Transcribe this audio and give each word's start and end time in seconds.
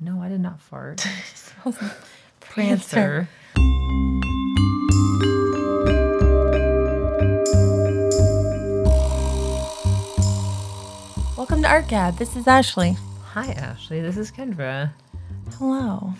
No, 0.00 0.20
I 0.22 0.28
did 0.28 0.40
not 0.40 0.60
fart. 0.60 1.04
Prancer. 2.40 3.28
Welcome 11.36 11.62
to 11.62 11.68
Art 11.68 11.88
Gab. 11.88 12.16
This 12.18 12.36
is 12.36 12.46
Ashley. 12.46 12.96
Hi, 13.24 13.52
Ashley. 13.52 14.00
This 14.00 14.16
is 14.16 14.30
Kendra. 14.30 14.92
Hello. 15.58 16.12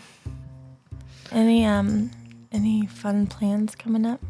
Any 1.31 1.65
um 1.65 2.11
any 2.53 2.87
fun 2.87 3.27
plans 3.27 3.75
coming 3.75 4.05
up? 4.07 4.21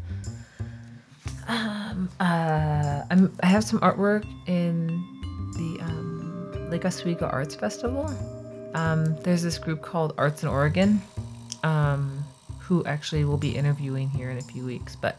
Um, 1.47 2.09
Uh, 2.19 3.01
I'm, 3.09 3.35
I 3.41 3.47
have 3.47 3.63
some 3.63 3.79
artwork 3.79 4.25
in 4.47 4.87
the 5.57 5.83
um, 5.83 6.69
Lake 6.69 6.85
Oswego 6.85 7.25
Arts 7.27 7.55
Festival. 7.55 8.05
Um, 8.73 9.15
there's 9.23 9.41
this 9.43 9.57
group 9.57 9.81
called 9.81 10.13
Arts 10.17 10.43
in 10.43 10.49
Oregon, 10.49 11.01
um, 11.63 12.23
who 12.59 12.83
actually 12.85 13.25
will 13.25 13.37
be 13.37 13.55
interviewing 13.55 14.09
here 14.09 14.29
in 14.29 14.37
a 14.37 14.41
few 14.41 14.65
weeks. 14.65 14.95
But 14.95 15.17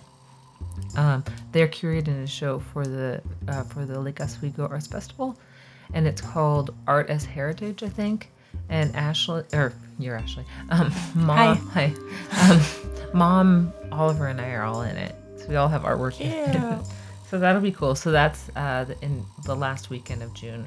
um, 0.96 1.24
they're 1.52 1.68
curating 1.68 2.22
a 2.22 2.27
show 2.27 2.58
for 2.60 2.86
the 2.86 3.20
uh, 3.48 3.64
for 3.64 3.84
the 3.84 3.98
Lake 4.00 4.20
Oswego 4.20 4.66
Arts 4.68 4.86
Festival, 4.86 5.38
and 5.92 6.06
it's 6.06 6.20
called 6.20 6.74
Art 6.86 7.10
as 7.10 7.24
Heritage, 7.24 7.82
I 7.82 7.88
think. 7.88 8.28
And 8.68 8.94
Ashley, 8.94 9.44
or 9.55 9.72
you're 9.98 10.16
Ashley, 10.16 10.44
um, 10.70 10.92
mom, 11.14 11.56
hi, 11.69 11.94
Um, 12.42 12.60
mom, 13.14 13.72
Oliver, 13.91 14.27
and 14.28 14.41
I 14.41 14.50
are 14.50 14.64
all 14.64 14.82
in 14.82 14.96
it. 14.96 15.14
So 15.38 15.46
we 15.48 15.56
all 15.56 15.69
have 15.69 15.82
artwork. 15.82 16.14
Cute. 16.14 16.86
so 17.30 17.38
that'll 17.38 17.62
be 17.62 17.72
cool. 17.72 17.94
So 17.94 18.10
that's 18.12 18.50
uh, 18.55 18.84
the- 18.84 19.02
in 19.02 19.24
the 19.46 19.56
last 19.56 19.88
weekend 19.91 20.22
of 20.22 20.32
June. 20.34 20.66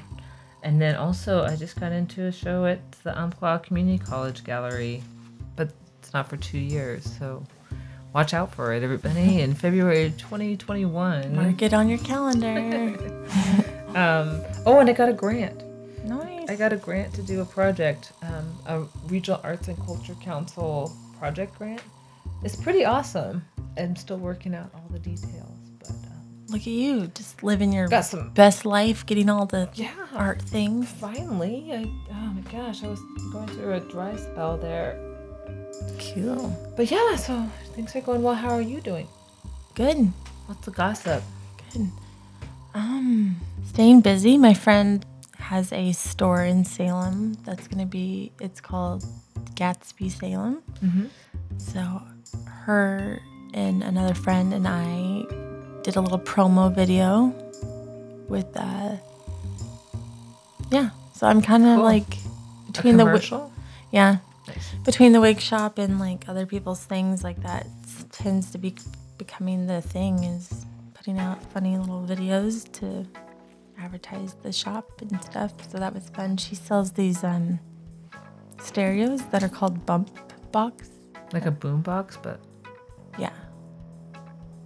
And 0.66 0.82
then 0.82 0.96
also, 0.96 1.44
I 1.44 1.54
just 1.54 1.78
got 1.78 1.92
into 1.92 2.24
a 2.24 2.32
show 2.32 2.64
at 2.66 2.90
the 3.04 3.16
Umpqua 3.16 3.60
Community 3.64 3.98
College 3.98 4.42
Gallery, 4.42 5.00
but 5.54 5.70
it's 6.00 6.12
not 6.12 6.28
for 6.28 6.36
two 6.38 6.58
years. 6.58 7.08
So 7.20 7.44
watch 8.12 8.34
out 8.34 8.52
for 8.52 8.72
it, 8.72 8.82
everybody, 8.82 9.40
in 9.42 9.54
February 9.54 10.12
2021. 10.18 11.36
Mark 11.36 11.62
it 11.62 11.72
on 11.72 11.88
your 11.88 12.00
calendar. 12.00 12.98
Um, 13.96 14.42
oh, 14.66 14.78
and 14.78 14.90
I 14.90 14.92
got 14.92 15.08
a 15.08 15.14
grant. 15.14 15.64
nice. 16.04 16.50
I 16.50 16.56
got 16.56 16.70
a 16.70 16.76
grant 16.76 17.14
to 17.14 17.22
do 17.22 17.40
a 17.40 17.46
project, 17.46 18.12
um, 18.20 18.58
a 18.66 18.80
Regional 19.06 19.40
Arts 19.42 19.68
and 19.68 19.86
Culture 19.86 20.14
Council 20.16 20.94
project 21.18 21.56
grant. 21.56 21.80
It's 22.42 22.56
pretty 22.56 22.84
awesome. 22.84 23.42
I'm 23.78 23.96
still 23.96 24.18
working 24.18 24.54
out 24.54 24.70
all 24.74 24.84
the 24.90 24.98
details, 24.98 25.55
Look 26.48 26.60
at 26.60 26.66
you, 26.68 27.08
just 27.08 27.42
living 27.42 27.72
your 27.72 27.88
got 27.88 28.04
some. 28.04 28.30
best 28.30 28.64
life, 28.64 29.04
getting 29.04 29.28
all 29.28 29.46
the 29.46 29.68
Yeah, 29.74 29.90
art 30.14 30.40
things. 30.40 30.88
Finally, 30.92 31.72
I, 31.72 31.90
oh 32.10 32.14
my 32.14 32.40
gosh, 32.52 32.84
I 32.84 32.86
was 32.88 33.00
going 33.32 33.48
through 33.48 33.72
a 33.74 33.80
dry 33.80 34.14
spell 34.16 34.56
there. 34.56 34.96
Cool. 35.98 36.56
But 36.76 36.90
yeah, 36.90 37.16
so 37.16 37.48
things 37.74 37.94
are 37.96 38.00
going 38.00 38.22
well. 38.22 38.34
How 38.34 38.50
are 38.50 38.60
you 38.62 38.80
doing? 38.80 39.08
Good. 39.74 40.12
What's 40.46 40.64
the 40.64 40.70
gossip? 40.70 41.22
Good. 41.72 41.90
Um, 42.74 43.36
staying 43.66 44.02
busy. 44.02 44.38
My 44.38 44.54
friend 44.54 45.04
has 45.38 45.72
a 45.72 45.92
store 45.92 46.44
in 46.44 46.64
Salem 46.64 47.34
that's 47.44 47.66
gonna 47.68 47.86
be. 47.86 48.32
It's 48.40 48.60
called 48.60 49.04
Gatsby 49.54 50.10
Salem. 50.12 50.62
Mhm. 50.82 51.08
So, 51.58 52.02
her 52.46 53.20
and 53.52 53.82
another 53.82 54.14
friend 54.14 54.52
and 54.54 54.66
I 54.68 55.24
did 55.86 55.94
a 55.96 56.00
little 56.00 56.18
promo 56.18 56.64
video 56.74 57.32
with. 58.28 58.50
uh 58.56 58.96
Yeah. 60.70 60.90
So 61.14 61.26
I'm 61.26 61.40
kind 61.40 61.64
of 61.64 61.76
Cool. 61.76 61.84
like 61.84 62.10
between 62.66 62.96
the 62.98 63.04
wi- 63.04 63.50
yeah 63.92 64.18
Nice. 64.48 64.74
between 64.84 65.12
the 65.12 65.20
wig 65.20 65.40
shop 65.40 65.78
and 65.78 65.98
like 65.98 66.28
other 66.28 66.44
people's 66.44 66.84
things 66.84 67.22
like 67.24 67.40
that 67.42 67.66
tends 68.12 68.50
to 68.52 68.58
be 68.58 68.74
becoming 69.16 69.66
the 69.66 69.80
thing 69.80 70.14
is 70.24 70.66
putting 70.94 71.18
out 71.18 71.38
funny 71.52 71.78
little 71.78 72.04
videos 72.06 72.70
to 72.80 73.06
advertise 73.78 74.34
the 74.42 74.52
shop 74.52 74.84
and 75.00 75.12
stuff 75.22 75.52
so 75.70 75.78
that 75.78 75.94
was 75.94 76.08
fun 76.10 76.36
she 76.36 76.54
sells 76.54 76.92
these 76.92 77.24
um 77.24 77.58
stereos 78.60 79.22
that 79.32 79.42
are 79.42 79.48
called 79.58 79.86
bump 79.86 80.10
box 80.52 80.90
Like 81.32 81.46
a 81.46 81.52
boombox, 81.52 82.18
but 82.22 82.38
yeah 83.18 83.32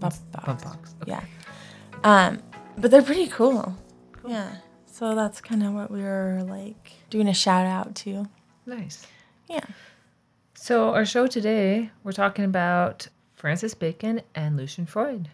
bump 0.01 0.15
box, 0.33 0.47
bump 0.47 0.63
box. 0.65 0.95
Okay. 1.03 1.13
yeah 1.13 1.25
um 2.05 2.43
but 2.79 2.91
they're 2.91 3.03
pretty 3.03 3.27
cool 3.29 3.75
yeah 4.27 4.57
so 4.87 5.15
that's 5.15 5.41
kind 5.41 5.63
of 5.63 5.73
what 5.73 5.91
we 5.91 6.03
were 6.03 6.43
like 6.49 6.93
doing 7.11 7.29
a 7.29 7.35
shout 7.35 7.67
out 7.67 7.95
to 7.95 8.27
Nice. 8.67 9.07
yeah 9.49 9.65
So, 10.55 10.93
our 10.95 11.07
show 11.07 11.27
today, 11.27 11.91
we're 12.05 12.13
talking 12.13 12.45
about 12.45 13.09
Francis 13.35 13.75
Bacon 13.75 14.21
and 14.35 14.57
Lucian 14.59 14.85
Freud. 14.87 15.31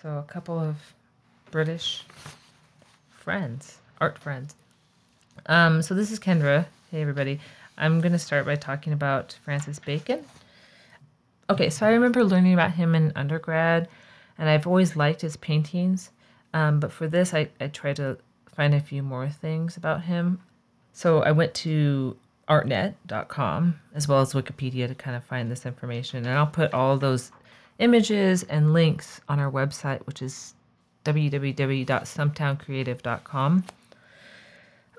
So, 0.00 0.08
a 0.18 0.22
couple 0.32 0.58
of 0.58 0.76
British 1.50 2.04
friends, 3.10 3.78
art 4.00 4.18
friends. 4.18 4.56
Um, 5.46 5.82
so, 5.82 5.94
this 5.94 6.10
is 6.10 6.18
Kendra. 6.18 6.66
Hey, 6.90 7.02
everybody. 7.02 7.38
I'm 7.76 8.00
going 8.00 8.12
to 8.12 8.18
start 8.18 8.46
by 8.46 8.56
talking 8.56 8.92
about 8.94 9.36
Francis 9.44 9.78
Bacon. 9.78 10.24
Okay, 11.50 11.68
so 11.70 11.86
I 11.86 11.90
remember 11.90 12.24
learning 12.24 12.54
about 12.54 12.72
him 12.72 12.94
in 12.94 13.12
undergrad, 13.14 13.88
and 14.42 14.50
I've 14.50 14.66
always 14.66 14.96
liked 14.96 15.20
his 15.20 15.36
paintings. 15.36 16.10
Um, 16.52 16.80
but 16.80 16.90
for 16.90 17.06
this, 17.06 17.32
I, 17.32 17.50
I 17.60 17.68
tried 17.68 17.94
to 17.96 18.18
find 18.56 18.74
a 18.74 18.80
few 18.80 19.00
more 19.00 19.28
things 19.28 19.76
about 19.76 20.02
him. 20.02 20.40
So 20.92 21.22
I 21.22 21.30
went 21.30 21.54
to 21.54 22.16
artnet.com 22.48 23.78
as 23.94 24.08
well 24.08 24.20
as 24.20 24.32
Wikipedia 24.32 24.88
to 24.88 24.96
kind 24.96 25.16
of 25.16 25.22
find 25.22 25.48
this 25.48 25.64
information. 25.64 26.26
And 26.26 26.36
I'll 26.36 26.48
put 26.48 26.74
all 26.74 26.98
those 26.98 27.30
images 27.78 28.42
and 28.42 28.72
links 28.72 29.20
on 29.28 29.38
our 29.38 29.48
website, 29.48 30.04
which 30.08 30.20
is 30.20 30.54
www.sumtowncreative.com. 31.04 33.64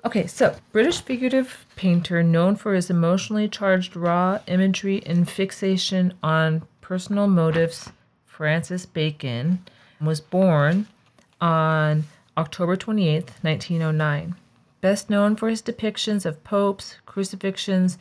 Okay, 0.06 0.26
so 0.26 0.56
British 0.72 1.02
figurative 1.02 1.66
painter 1.76 2.22
known 2.22 2.56
for 2.56 2.72
his 2.72 2.88
emotionally 2.88 3.48
charged 3.48 3.94
raw 3.94 4.38
imagery 4.46 5.02
and 5.04 5.28
fixation 5.28 6.14
on 6.22 6.66
personal 6.80 7.26
motives, 7.26 7.92
Francis 8.36 8.84
Bacon 8.84 9.60
was 10.00 10.20
born 10.20 10.88
on 11.40 12.02
October 12.36 12.76
28th, 12.76 13.30
1909. 13.42 14.34
Best 14.80 15.08
known 15.08 15.36
for 15.36 15.48
his 15.48 15.62
depictions 15.62 16.26
of 16.26 16.42
popes, 16.42 16.96
crucifixions, 17.06 17.96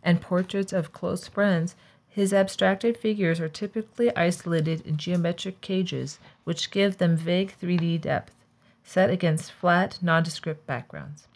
and 0.00 0.20
portraits 0.20 0.72
of 0.72 0.92
close 0.92 1.26
friends, 1.26 1.74
his 2.08 2.32
abstracted 2.32 2.96
figures 2.96 3.40
are 3.40 3.48
typically 3.48 4.14
isolated 4.14 4.86
in 4.86 4.98
geometric 4.98 5.60
cages, 5.60 6.20
which 6.44 6.70
give 6.70 6.98
them 6.98 7.16
vague 7.16 7.52
3D 7.60 8.00
depth, 8.02 8.36
set 8.84 9.10
against 9.10 9.50
flat, 9.50 9.98
nondescript 10.00 10.64
backgrounds. 10.64 11.26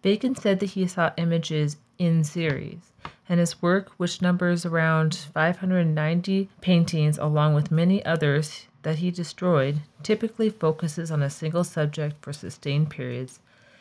Bacon 0.00 0.36
said 0.36 0.60
that 0.60 0.70
he 0.70 0.86
saw 0.86 1.10
images 1.16 1.76
in 2.02 2.24
series, 2.24 2.92
and 3.28 3.38
his 3.38 3.62
work, 3.62 3.90
which 3.96 4.20
numbers 4.20 4.66
around 4.66 5.14
590 5.14 6.48
paintings 6.60 7.16
along 7.16 7.54
with 7.54 7.70
many 7.70 8.04
others 8.04 8.66
that 8.82 8.96
he 8.96 9.10
destroyed, 9.12 9.80
typically 10.02 10.50
focuses 10.50 11.12
on 11.12 11.22
a 11.22 11.30
single 11.30 11.62
subject 11.62 12.16
for 12.20 12.32
sustained 12.32 12.90
periods, 12.90 13.38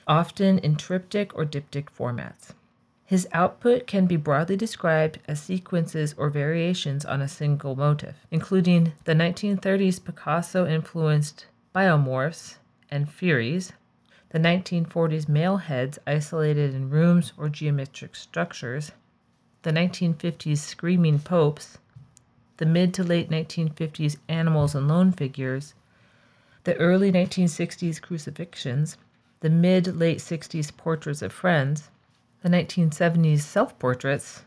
often 0.07 0.59
in 0.59 0.75
triptych 0.75 1.35
or 1.35 1.45
diptych 1.45 1.87
formats. 1.97 2.51
His 3.03 3.27
output 3.33 3.87
can 3.87 4.05
be 4.05 4.15
broadly 4.15 4.55
described 4.55 5.19
as 5.27 5.41
sequences 5.41 6.13
or 6.15 6.29
variations 6.29 7.03
on 7.03 7.21
a 7.21 7.27
single 7.27 7.75
motif, 7.75 8.15
including 8.29 8.93
the 9.05 9.13
1930s 9.13 10.03
Picasso 10.03 10.67
influenced 10.67 11.47
biomorphs 11.75 12.57
and 12.89 13.11
furies, 13.11 13.73
the 14.31 14.39
1940s 14.39 15.27
male 15.27 15.57
heads 15.57 15.99
isolated 16.07 16.73
in 16.73 16.89
rooms 16.89 17.33
or 17.37 17.49
geometric 17.49 18.15
structures, 18.15 18.93
the 19.63 19.71
1950s 19.71 20.57
screaming 20.57 21.19
popes, 21.19 21.77
the 22.55 22.65
mid 22.65 22.93
to 22.93 23.03
late 23.03 23.29
1950s 23.29 24.15
animals 24.29 24.73
and 24.73 24.87
lone 24.87 25.11
figures, 25.11 25.73
the 26.63 26.75
early 26.77 27.11
1960s 27.11 27.99
crucifixions, 27.99 28.95
the 29.41 29.49
mid 29.49 29.97
late 29.97 30.19
60s 30.19 30.75
portraits 30.77 31.21
of 31.21 31.33
friends, 31.33 31.89
the 32.41 32.49
1970s 32.49 33.41
self 33.41 33.77
portraits, 33.79 34.43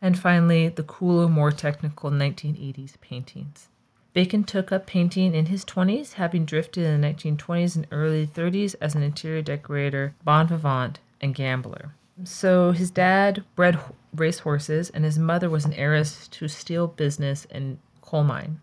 and 0.00 0.16
finally 0.16 0.68
the 0.68 0.84
cooler, 0.84 1.28
more 1.28 1.50
technical 1.50 2.10
1980s 2.10 3.00
paintings. 3.00 3.68
Bacon 4.18 4.42
took 4.42 4.72
up 4.72 4.84
painting 4.84 5.32
in 5.32 5.46
his 5.46 5.64
20s, 5.64 6.14
having 6.14 6.44
drifted 6.44 6.82
in 6.82 7.00
the 7.00 7.06
1920s 7.06 7.76
and 7.76 7.86
early 7.92 8.26
30s 8.26 8.74
as 8.80 8.96
an 8.96 9.02
interior 9.04 9.42
decorator, 9.42 10.12
bon 10.24 10.48
vivant, 10.48 10.98
and 11.20 11.36
gambler. 11.36 11.94
So 12.24 12.72
his 12.72 12.90
dad 12.90 13.44
bred 13.54 13.78
racehorses, 14.12 14.90
and 14.90 15.04
his 15.04 15.20
mother 15.20 15.48
was 15.48 15.64
an 15.64 15.72
heiress 15.74 16.26
to 16.32 16.48
steel 16.48 16.88
business 16.88 17.46
and 17.52 17.78
coal 18.00 18.24
mine. 18.24 18.58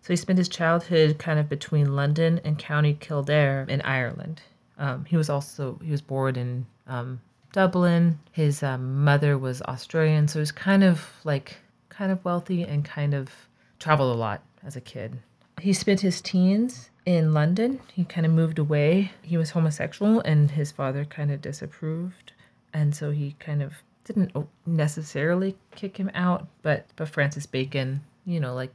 So 0.00 0.12
he 0.12 0.16
spent 0.16 0.40
his 0.40 0.48
childhood 0.48 1.16
kind 1.16 1.38
of 1.38 1.48
between 1.48 1.94
London 1.94 2.40
and 2.42 2.58
County 2.58 2.94
Kildare 2.94 3.64
in 3.68 3.82
Ireland. 3.82 4.42
Um, 4.78 5.04
he 5.04 5.16
was 5.16 5.30
also 5.30 5.78
he 5.84 5.92
was 5.92 6.02
born 6.02 6.34
in 6.34 6.66
um, 6.88 7.20
Dublin. 7.52 8.18
His 8.32 8.64
um, 8.64 9.04
mother 9.04 9.38
was 9.38 9.62
Australian, 9.62 10.26
so 10.26 10.40
he 10.40 10.42
was 10.42 10.50
kind 10.50 10.82
of 10.82 11.06
like 11.22 11.58
kind 11.88 12.10
of 12.10 12.24
wealthy 12.24 12.64
and 12.64 12.84
kind 12.84 13.14
of 13.14 13.30
traveled 13.78 14.16
a 14.16 14.18
lot 14.18 14.42
as 14.64 14.76
a 14.76 14.80
kid. 14.80 15.18
He 15.60 15.72
spent 15.72 16.00
his 16.00 16.20
teens 16.20 16.90
in 17.04 17.32
London. 17.32 17.80
He 17.92 18.04
kind 18.04 18.26
of 18.26 18.32
moved 18.32 18.58
away. 18.58 19.12
He 19.22 19.36
was 19.36 19.50
homosexual, 19.50 20.20
and 20.20 20.50
his 20.50 20.72
father 20.72 21.04
kind 21.04 21.30
of 21.30 21.40
disapproved, 21.40 22.32
and 22.72 22.94
so 22.94 23.10
he 23.10 23.36
kind 23.38 23.62
of 23.62 23.74
didn't 24.04 24.34
necessarily 24.66 25.56
kick 25.74 25.96
him 25.98 26.10
out. 26.14 26.48
But 26.62 26.86
but 26.96 27.08
Francis 27.08 27.46
Bacon, 27.46 28.02
you 28.24 28.40
know, 28.40 28.54
like 28.54 28.74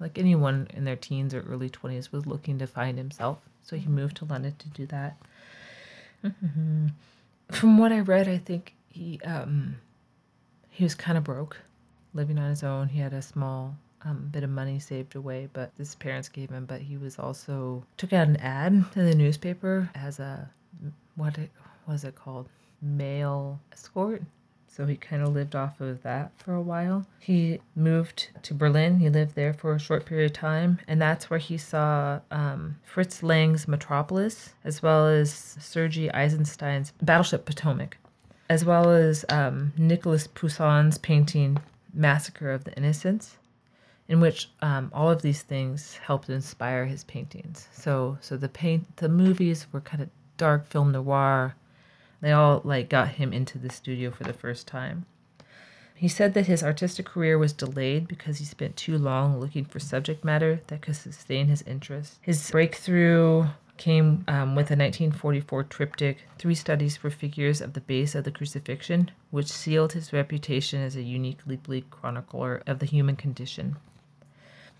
like 0.00 0.18
anyone 0.18 0.68
in 0.74 0.84
their 0.84 0.96
teens 0.96 1.32
or 1.32 1.40
early 1.42 1.70
twenties, 1.70 2.12
was 2.12 2.26
looking 2.26 2.58
to 2.58 2.66
find 2.66 2.98
himself. 2.98 3.38
So 3.62 3.76
he 3.76 3.88
moved 3.88 4.16
to 4.18 4.24
London 4.24 4.54
to 4.58 4.68
do 4.68 4.86
that. 4.86 5.16
Mm-hmm. 6.24 6.88
From 7.50 7.78
what 7.78 7.92
I 7.92 8.00
read, 8.00 8.28
I 8.28 8.38
think 8.38 8.74
he 8.88 9.20
um, 9.24 9.76
he 10.70 10.84
was 10.84 10.94
kind 10.94 11.16
of 11.16 11.24
broke, 11.24 11.58
living 12.14 12.38
on 12.38 12.50
his 12.50 12.62
own. 12.62 12.88
He 12.88 13.00
had 13.00 13.12
a 13.12 13.22
small 13.22 13.76
um, 14.06 14.28
bit 14.30 14.44
of 14.44 14.50
money 14.50 14.78
saved 14.78 15.16
away, 15.16 15.48
but 15.52 15.72
his 15.76 15.94
parents 15.96 16.28
gave 16.28 16.50
him. 16.50 16.64
But 16.64 16.80
he 16.80 16.96
was 16.96 17.18
also 17.18 17.84
took 17.96 18.12
out 18.12 18.28
an 18.28 18.36
ad 18.36 18.72
in 18.72 19.06
the 19.06 19.14
newspaper 19.14 19.90
as 19.94 20.20
a 20.20 20.48
what 21.16 21.36
was 21.86 22.04
it 22.04 22.14
called 22.14 22.48
male 22.80 23.60
escort. 23.72 24.22
So 24.68 24.84
he 24.84 24.96
kind 24.96 25.22
of 25.22 25.32
lived 25.32 25.56
off 25.56 25.80
of 25.80 26.02
that 26.02 26.32
for 26.36 26.54
a 26.54 26.60
while. 26.60 27.06
He 27.18 27.60
moved 27.74 28.28
to 28.42 28.52
Berlin. 28.52 28.98
He 28.98 29.08
lived 29.08 29.34
there 29.34 29.54
for 29.54 29.74
a 29.74 29.78
short 29.80 30.04
period 30.04 30.26
of 30.26 30.34
time, 30.34 30.80
and 30.86 31.00
that's 31.00 31.30
where 31.30 31.38
he 31.38 31.56
saw 31.56 32.20
um, 32.30 32.76
Fritz 32.84 33.22
Lang's 33.22 33.66
Metropolis, 33.66 34.52
as 34.64 34.82
well 34.82 35.08
as 35.08 35.32
Sergei 35.32 36.10
Eisenstein's 36.10 36.92
Battleship 37.00 37.46
Potomac, 37.46 37.96
as 38.50 38.66
well 38.66 38.90
as 38.90 39.24
um, 39.30 39.72
Nicolas 39.78 40.26
Poussin's 40.26 40.98
painting 40.98 41.58
Massacre 41.94 42.50
of 42.50 42.64
the 42.64 42.76
Innocents 42.76 43.38
in 44.08 44.20
which 44.20 44.50
um, 44.62 44.90
all 44.94 45.10
of 45.10 45.22
these 45.22 45.42
things 45.42 45.96
helped 45.96 46.28
inspire 46.28 46.86
his 46.86 47.04
paintings. 47.04 47.68
So, 47.72 48.18
so 48.20 48.36
the 48.36 48.48
paint, 48.48 48.96
the 48.96 49.08
movies 49.08 49.66
were 49.72 49.80
kind 49.80 50.02
of 50.02 50.10
dark 50.36 50.66
film 50.66 50.92
noir. 50.92 51.56
They 52.20 52.32
all 52.32 52.60
like 52.64 52.88
got 52.88 53.08
him 53.08 53.32
into 53.32 53.58
the 53.58 53.70
studio 53.70 54.10
for 54.10 54.24
the 54.24 54.32
first 54.32 54.66
time. 54.66 55.06
He 55.94 56.08
said 56.08 56.34
that 56.34 56.46
his 56.46 56.62
artistic 56.62 57.06
career 57.06 57.38
was 57.38 57.54
delayed 57.54 58.06
because 58.06 58.38
he 58.38 58.44
spent 58.44 58.76
too 58.76 58.98
long 58.98 59.40
looking 59.40 59.64
for 59.64 59.80
subject 59.80 60.24
matter 60.24 60.60
that 60.66 60.82
could 60.82 60.96
sustain 60.96 61.48
his 61.48 61.62
interest. 61.62 62.18
His 62.20 62.50
breakthrough 62.50 63.46
came 63.78 64.24
um, 64.28 64.54
with 64.54 64.70
a 64.70 64.76
1944 64.76 65.64
triptych, 65.64 66.18
Three 66.38 66.54
Studies 66.54 66.96
for 66.96 67.10
Figures 67.10 67.60
of 67.60 67.72
the 67.72 67.80
Base 67.80 68.14
of 68.14 68.24
the 68.24 68.30
Crucifixion, 68.30 69.10
which 69.30 69.50
sealed 69.50 69.92
his 69.92 70.12
reputation 70.12 70.82
as 70.82 70.96
a 70.96 71.02
uniquely 71.02 71.56
bleak 71.56 71.90
chronicler 71.90 72.62
of 72.66 72.78
the 72.78 72.86
human 72.86 73.16
condition 73.16 73.76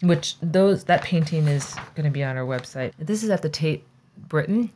which 0.02 0.36
those 0.40 0.84
that 0.84 1.02
painting 1.02 1.48
is 1.48 1.74
going 1.94 2.04
to 2.04 2.10
be 2.10 2.22
on 2.22 2.36
our 2.36 2.44
website. 2.44 2.92
This 2.98 3.22
is 3.22 3.30
at 3.30 3.42
the 3.42 3.48
Tate 3.48 3.84
Britain, 4.28 4.70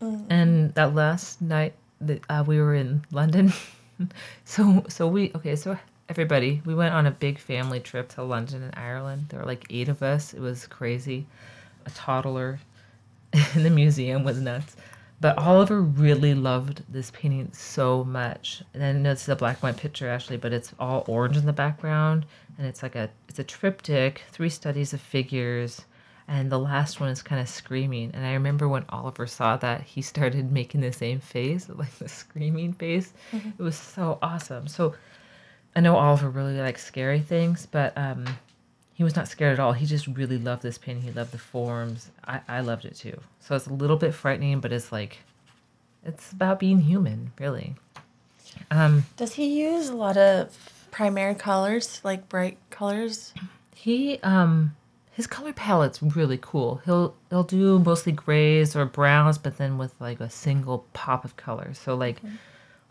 mm. 0.00 0.26
and 0.30 0.72
that 0.74 0.94
last 0.94 1.42
night 1.42 1.74
that 2.00 2.22
uh, 2.28 2.44
we 2.46 2.60
were 2.60 2.74
in 2.74 3.04
London, 3.10 3.52
so 4.44 4.84
so 4.88 5.06
we 5.06 5.32
okay 5.34 5.56
so 5.56 5.78
everybody 6.08 6.60
we 6.66 6.74
went 6.74 6.94
on 6.94 7.06
a 7.06 7.10
big 7.10 7.38
family 7.38 7.80
trip 7.80 8.08
to 8.10 8.22
London 8.22 8.62
and 8.62 8.74
Ireland. 8.76 9.26
There 9.28 9.40
were 9.40 9.46
like 9.46 9.66
eight 9.70 9.88
of 9.88 10.02
us. 10.02 10.34
It 10.34 10.40
was 10.40 10.66
crazy. 10.66 11.26
A 11.86 11.90
toddler 11.90 12.60
in 13.54 13.62
the 13.62 13.70
museum 13.70 14.24
was 14.24 14.38
nuts. 14.38 14.76
But 15.22 15.38
Oliver 15.38 15.80
really 15.80 16.34
loved 16.34 16.82
this 16.88 17.12
painting 17.12 17.48
so 17.52 18.02
much. 18.02 18.62
And 18.74 18.82
i 18.82 18.92
then 18.92 19.06
it's 19.06 19.28
a 19.28 19.36
black 19.36 19.58
and 19.58 19.62
white 19.62 19.76
picture 19.76 20.08
actually, 20.08 20.36
but 20.36 20.52
it's 20.52 20.74
all 20.80 21.04
orange 21.06 21.36
in 21.36 21.46
the 21.46 21.52
background, 21.52 22.26
and 22.58 22.66
it's 22.66 22.82
like 22.82 22.96
a 22.96 23.10
it's 23.28 23.38
a 23.38 23.44
triptych, 23.44 24.22
three 24.30 24.48
studies 24.48 24.92
of 24.92 25.00
figures, 25.00 25.82
and 26.28 26.50
the 26.50 26.58
last 26.58 27.00
one 27.00 27.08
is 27.08 27.22
kind 27.22 27.40
of 27.40 27.48
screaming. 27.48 28.10
And 28.14 28.24
I 28.24 28.32
remember 28.34 28.68
when 28.68 28.84
Oliver 28.88 29.26
saw 29.26 29.56
that, 29.58 29.82
he 29.82 30.02
started 30.02 30.52
making 30.60 30.80
the 30.80 30.92
same 30.92 31.20
face, 31.20 31.68
like 31.68 31.96
the 31.98 32.08
screaming 32.08 32.72
face. 32.72 33.12
Mm-hmm. 33.32 33.50
It 33.58 33.62
was 33.62 33.76
so 33.76 34.18
awesome. 34.22 34.68
So 34.68 34.94
I 35.74 35.80
know 35.80 35.96
Oliver 35.96 36.30
really 36.30 36.58
likes 36.58 36.84
scary 36.84 37.20
things, 37.20 37.66
but 37.66 37.96
um, 37.96 38.26
he 38.94 39.04
was 39.04 39.16
not 39.16 39.28
scared 39.28 39.54
at 39.54 39.60
all. 39.60 39.72
He 39.72 39.86
just 39.86 40.06
really 40.06 40.38
loved 40.38 40.62
this 40.62 40.78
painting. 40.78 41.02
He 41.02 41.12
loved 41.12 41.32
the 41.32 41.38
forms. 41.38 42.10
I, 42.24 42.40
I 42.46 42.60
loved 42.60 42.84
it 42.84 42.94
too. 42.94 43.18
So 43.40 43.56
it's 43.56 43.66
a 43.66 43.72
little 43.72 43.96
bit 43.96 44.14
frightening, 44.14 44.60
but 44.60 44.72
it's 44.72 44.92
like, 44.92 45.18
it's 46.04 46.32
about 46.32 46.60
being 46.60 46.80
human, 46.80 47.32
really. 47.38 47.74
Um, 48.70 49.04
Does 49.16 49.34
he 49.34 49.60
use 49.62 49.88
a 49.88 49.96
lot 49.96 50.16
of 50.16 50.56
primary 50.92 51.34
colors, 51.34 52.00
like 52.04 52.28
bright 52.28 52.58
colors? 52.70 53.34
He, 53.74 54.20
um, 54.20 54.76
his 55.10 55.26
color 55.26 55.52
palette's 55.52 56.00
really 56.00 56.38
cool. 56.40 56.80
He'll 56.84 57.16
he'll 57.28 57.42
do 57.42 57.80
mostly 57.80 58.12
grays 58.12 58.76
or 58.76 58.86
browns, 58.86 59.38
but 59.38 59.58
then 59.58 59.76
with 59.76 59.92
like 60.00 60.20
a 60.20 60.30
single 60.30 60.86
pop 60.92 61.24
of 61.24 61.36
color. 61.36 61.74
So 61.74 61.96
like, 61.96 62.18
okay. 62.18 62.34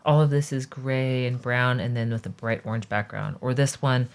all 0.04 0.20
of 0.20 0.28
this 0.28 0.52
is 0.52 0.66
gray 0.66 1.26
and 1.26 1.40
brown, 1.40 1.80
and 1.80 1.96
then 1.96 2.10
with 2.10 2.26
a 2.26 2.30
bright 2.30 2.60
orange 2.64 2.88
background. 2.88 3.38
Or 3.40 3.54
this 3.54 3.80
one 3.80 4.08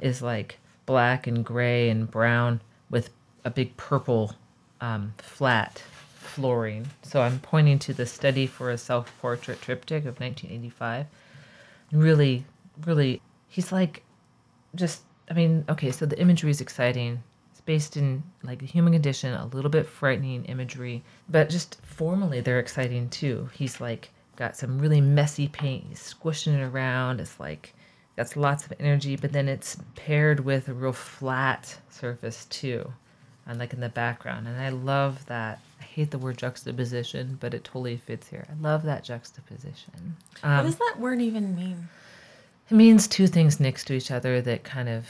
is 0.00 0.20
like 0.20 0.58
black 0.86 1.26
and 1.26 1.44
gray 1.44 1.88
and 1.88 2.10
brown 2.10 2.60
with 2.90 3.10
a 3.44 3.50
big 3.50 3.76
purple 3.76 4.34
um, 4.80 5.14
flat 5.18 5.82
flooring. 6.16 6.88
So 7.02 7.22
I'm 7.22 7.38
pointing 7.38 7.78
to 7.80 7.94
the 7.94 8.06
study 8.06 8.46
for 8.46 8.70
a 8.70 8.78
self 8.78 9.12
portrait 9.20 9.62
triptych 9.62 10.04
of 10.04 10.20
1985. 10.20 11.06
Really, 11.92 12.44
really, 12.84 13.22
he's 13.54 13.70
like 13.70 14.02
just, 14.74 15.02
I 15.30 15.34
mean, 15.34 15.64
okay, 15.68 15.92
so 15.92 16.06
the 16.06 16.20
imagery 16.20 16.50
is 16.50 16.60
exciting. 16.60 17.22
It's 17.52 17.60
based 17.60 17.96
in 17.96 18.24
like 18.42 18.58
the 18.58 18.66
human 18.66 18.92
condition, 18.92 19.32
a 19.32 19.46
little 19.46 19.70
bit 19.70 19.86
frightening 19.86 20.44
imagery, 20.46 21.04
but 21.28 21.50
just 21.50 21.78
formally 21.84 22.40
they're 22.40 22.58
exciting 22.58 23.08
too. 23.10 23.48
He's 23.52 23.80
like 23.80 24.10
got 24.34 24.56
some 24.56 24.80
really 24.80 25.00
messy 25.00 25.46
paint, 25.46 25.84
he's 25.88 26.00
squishing 26.00 26.54
it 26.54 26.64
around. 26.64 27.20
It's 27.20 27.38
like, 27.38 27.72
that's 28.16 28.36
lots 28.36 28.66
of 28.66 28.72
energy, 28.80 29.14
but 29.14 29.30
then 29.30 29.48
it's 29.48 29.76
paired 29.94 30.40
with 30.40 30.68
a 30.68 30.74
real 30.74 30.92
flat 30.92 31.78
surface 31.90 32.46
too, 32.46 32.92
and 33.46 33.60
like 33.60 33.72
in 33.72 33.78
the 33.78 33.88
background. 33.88 34.48
And 34.48 34.60
I 34.60 34.70
love 34.70 35.24
that. 35.26 35.60
I 35.80 35.84
hate 35.84 36.10
the 36.10 36.18
word 36.18 36.38
juxtaposition, 36.38 37.38
but 37.38 37.54
it 37.54 37.62
totally 37.62 37.98
fits 37.98 38.28
here. 38.28 38.44
I 38.50 38.60
love 38.60 38.82
that 38.82 39.04
juxtaposition. 39.04 40.16
Um, 40.42 40.56
what 40.56 40.62
does 40.64 40.76
that 40.76 40.96
word 40.98 41.20
even 41.20 41.54
mean? 41.54 41.88
It 42.70 42.74
means 42.74 43.06
two 43.06 43.26
things 43.26 43.60
next 43.60 43.84
to 43.84 43.94
each 43.94 44.10
other 44.10 44.40
that 44.40 44.64
kind 44.64 44.88
of 44.88 45.06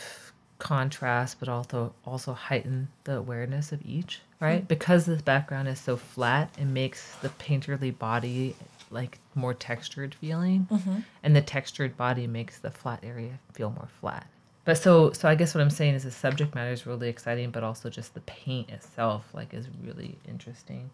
contrast, 0.59 1.39
but 1.41 1.49
also 1.49 1.93
also 2.05 2.33
heighten 2.33 2.89
the 3.05 3.17
awareness 3.17 3.73
of 3.73 3.81
each. 3.85 4.21
Right, 4.41 4.59
mm-hmm. 4.59 4.67
because 4.67 5.07
the 5.07 5.17
background 5.17 5.69
is 5.69 5.81
so 5.81 5.97
flat, 5.97 6.51
it 6.59 6.67
makes 6.67 7.15
the 7.17 7.29
painterly 7.31 7.97
body 7.97 8.57
like 8.91 9.19
more 9.35 9.55
textured 9.55 10.15
feeling, 10.15 10.67
mm-hmm. 10.71 10.99
and 11.23 11.35
the 11.35 11.43
textured 11.43 11.97
body 11.97 12.27
makes 12.27 12.59
the 12.59 12.71
flat 12.71 13.01
area 13.03 13.39
feel 13.53 13.71
more 13.71 13.89
flat. 14.01 14.27
But 14.65 14.79
so 14.79 15.13
so 15.13 15.29
I 15.29 15.35
guess 15.35 15.55
what 15.55 15.61
I'm 15.61 15.71
saying 15.71 15.95
is 15.95 16.05
the 16.05 16.11
subject 16.11 16.55
matter 16.55 16.73
is 16.73 16.87
really 16.87 17.09
exciting, 17.09 17.51
but 17.51 17.63
also 17.63 17.91
just 17.91 18.15
the 18.15 18.21
paint 18.21 18.71
itself 18.71 19.29
like 19.35 19.55
is 19.55 19.69
really 19.85 20.17
interesting. 20.29 20.91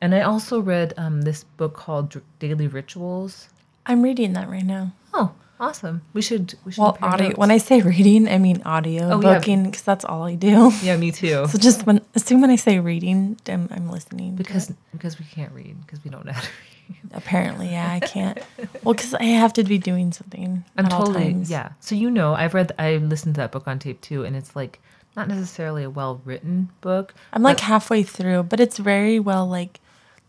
And 0.00 0.14
I 0.14 0.22
also 0.22 0.60
read 0.60 0.94
um, 0.96 1.22
this 1.22 1.44
book 1.44 1.74
called 1.74 2.20
Daily 2.38 2.66
Rituals. 2.66 3.48
I'm 3.86 4.02
reading 4.02 4.32
that 4.34 4.48
right 4.48 4.64
now. 4.64 4.92
Oh, 5.12 5.32
Awesome. 5.60 6.00
We 6.14 6.22
should. 6.22 6.54
We 6.64 6.72
should. 6.72 6.80
Well, 6.80 6.96
audio. 7.02 7.28
Notes. 7.28 7.38
When 7.38 7.50
I 7.50 7.58
say 7.58 7.82
reading, 7.82 8.28
I 8.28 8.38
mean 8.38 8.62
audio 8.64 9.10
oh, 9.10 9.20
booking 9.20 9.64
because 9.64 9.82
yeah. 9.82 9.84
that's 9.84 10.06
all 10.06 10.22
I 10.22 10.34
do. 10.34 10.72
Yeah, 10.82 10.96
me 10.96 11.12
too. 11.12 11.46
so 11.50 11.58
just 11.58 11.84
when 11.84 12.00
assume 12.14 12.40
when 12.40 12.48
I 12.48 12.56
say 12.56 12.78
reading, 12.78 13.38
I'm, 13.46 13.68
I'm 13.70 13.90
listening 13.90 14.36
because 14.36 14.72
because 14.92 15.18
we 15.18 15.26
can't 15.26 15.52
read 15.52 15.78
because 15.82 16.02
we 16.02 16.10
don't 16.10 16.24
know 16.24 16.32
how 16.32 16.40
to 16.40 16.46
read. 16.46 16.98
Apparently, 17.12 17.68
yeah, 17.68 17.92
I 17.92 18.00
can't. 18.00 18.38
well, 18.82 18.94
because 18.94 19.12
I 19.12 19.24
have 19.24 19.52
to 19.52 19.62
be 19.62 19.76
doing 19.76 20.12
something. 20.12 20.64
I'm 20.78 20.88
totally 20.88 21.32
yeah. 21.44 21.72
So 21.80 21.94
you 21.94 22.10
know, 22.10 22.32
I've 22.32 22.54
read, 22.54 22.72
I 22.78 22.96
listened 22.96 23.34
to 23.34 23.42
that 23.42 23.52
book 23.52 23.68
on 23.68 23.78
tape 23.78 24.00
too, 24.00 24.24
and 24.24 24.34
it's 24.34 24.56
like 24.56 24.80
not 25.14 25.28
necessarily 25.28 25.84
a 25.84 25.90
well 25.90 26.22
written 26.24 26.70
book. 26.80 27.12
I'm 27.34 27.42
like 27.42 27.60
halfway 27.60 28.02
through, 28.02 28.44
but 28.44 28.60
it's 28.60 28.78
very 28.78 29.20
well 29.20 29.46
like 29.46 29.78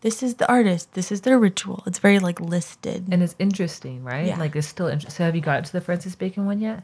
this 0.02 0.24
is 0.24 0.36
the 0.36 0.50
artist, 0.52 0.94
this 0.94 1.12
is 1.12 1.22
their 1.22 1.38
ritual. 1.40 1.84
It's 1.86 2.00
very 2.00 2.20
like 2.20 2.40
listed. 2.40 3.08
And 3.12 3.24
it's 3.24 3.36
interesting, 3.40 4.04
right? 4.04 4.28
Yeah. 4.28 4.40
Like 4.40 4.56
it's 4.56 4.68
still 4.68 4.88
interesting. 4.88 5.16
So 5.16 5.24
have 5.24 5.36
you 5.36 5.42
gotten 5.42 5.64
to 5.64 5.72
the 5.72 5.82
Francis 5.82 6.16
Bacon 6.16 6.46
one 6.46 6.60
yet? 6.60 6.84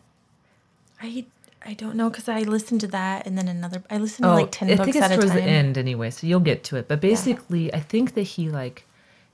I 1.01 1.25
I 1.65 1.73
don't 1.73 1.95
know 1.95 2.09
because 2.09 2.29
I 2.29 2.41
listened 2.41 2.81
to 2.81 2.87
that 2.87 3.25
and 3.25 3.37
then 3.37 3.47
another. 3.47 3.83
I 3.89 3.97
listened 3.97 4.23
to 4.25 4.31
oh, 4.31 4.35
like 4.35 4.51
ten 4.51 4.69
I 4.69 4.75
books 4.75 4.91
think 4.91 5.03
it's 5.03 5.15
towards 5.15 5.33
the 5.33 5.41
end 5.41 5.77
anyway, 5.77 6.11
so 6.11 6.27
you'll 6.27 6.39
get 6.39 6.63
to 6.65 6.77
it. 6.77 6.87
But 6.87 7.01
basically, 7.01 7.65
yeah. 7.65 7.77
I 7.77 7.79
think 7.79 8.13
that 8.13 8.21
he 8.21 8.49
like 8.49 8.85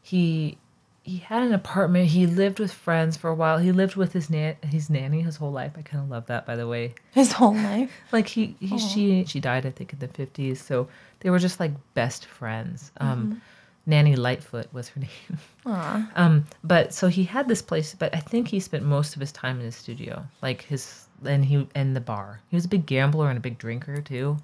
he 0.01 0.57
he 1.03 1.17
had 1.17 1.43
an 1.43 1.53
apartment. 1.53 2.07
He 2.07 2.25
lived 2.25 2.59
with 2.59 2.71
friends 2.71 3.17
for 3.17 3.29
a 3.29 3.35
while. 3.35 3.57
He 3.57 3.73
lived 3.73 3.97
with 3.97 4.13
his 4.13 4.29
nan 4.29 4.55
his 4.63 4.89
nanny 4.89 5.21
his 5.21 5.35
whole 5.35 5.51
life. 5.51 5.73
I 5.77 5.81
kind 5.81 6.03
of 6.03 6.09
love 6.09 6.27
that, 6.27 6.45
by 6.45 6.55
the 6.55 6.67
way. 6.67 6.95
His 7.11 7.33
whole 7.33 7.53
life. 7.53 7.91
like 8.13 8.27
he, 8.27 8.55
he 8.59 8.77
she 8.77 9.25
she 9.25 9.39
died 9.41 9.65
I 9.65 9.71
think 9.71 9.91
in 9.91 9.99
the 9.99 10.07
fifties, 10.07 10.61
so 10.61 10.87
they 11.19 11.29
were 11.29 11.39
just 11.39 11.59
like 11.59 11.71
best 11.93 12.25
friends. 12.25 12.91
Um, 12.97 13.07
mm-hmm. 13.09 13.39
Nanny 13.85 14.15
Lightfoot 14.15 14.67
was 14.73 14.87
her 14.89 14.99
name. 15.07 15.39
Aw. 15.65 16.11
Um, 16.15 16.45
but 16.63 16.93
so 16.93 17.07
he 17.07 17.23
had 17.23 17.47
this 17.47 17.61
place, 17.61 17.95
but 17.97 18.15
I 18.15 18.19
think 18.19 18.47
he 18.47 18.59
spent 18.59 18.83
most 18.83 19.15
of 19.15 19.19
his 19.19 19.31
time 19.31 19.59
in 19.59 19.65
his 19.65 19.75
studio, 19.75 20.25
like 20.41 20.61
his 20.63 21.05
and 21.25 21.43
he 21.45 21.67
and 21.75 21.95
the 21.95 22.01
bar. 22.01 22.41
He 22.49 22.55
was 22.55 22.65
a 22.65 22.69
big 22.69 22.85
gambler 22.85 23.29
and 23.29 23.37
a 23.37 23.41
big 23.41 23.57
drinker 23.57 24.01
too, 24.01 24.37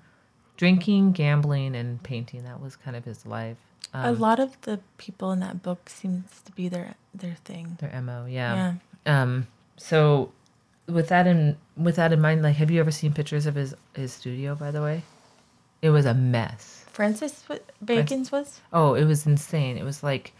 drinking, 0.57 1.11
gambling, 1.13 1.75
and 1.75 2.01
painting. 2.03 2.43
That 2.43 2.61
was 2.61 2.75
kind 2.75 2.95
of 2.97 3.05
his 3.05 3.25
life. 3.25 3.57
a 3.93 4.11
lot 4.11 4.39
of 4.39 4.59
the 4.61 4.79
people 4.97 5.31
in 5.31 5.39
that 5.39 5.63
book 5.63 5.89
seems 5.89 6.41
to 6.45 6.51
be 6.51 6.67
their 6.69 6.95
their 7.13 7.35
thing. 7.45 7.77
Their 7.79 8.01
mo, 8.01 8.25
Yeah. 8.29 8.75
yeah. 9.05 9.21
Um, 9.21 9.47
so 9.77 10.31
with 10.87 11.07
that 11.09 11.27
in 11.27 11.57
with 11.77 11.95
that 11.95 12.11
in 12.11 12.19
mind, 12.21 12.41
like, 12.43 12.55
have 12.57 12.69
you 12.71 12.79
ever 12.79 12.91
seen 12.91 13.13
pictures 13.13 13.45
of 13.45 13.55
his 13.55 13.73
his 13.93 14.11
studio? 14.13 14.55
By 14.55 14.71
the 14.71 14.81
way, 14.81 15.03
it 15.81 15.89
was 15.91 16.05
a 16.05 16.13
mess. 16.13 16.78
Francis 16.99 17.45
Bacon's 17.81 18.29
was? 18.29 18.59
Oh, 18.73 18.93
it 18.93 19.05
was 19.05 19.25
insane. 19.25 19.77
It 19.77 19.85
was 19.85 20.03
like 20.03 20.33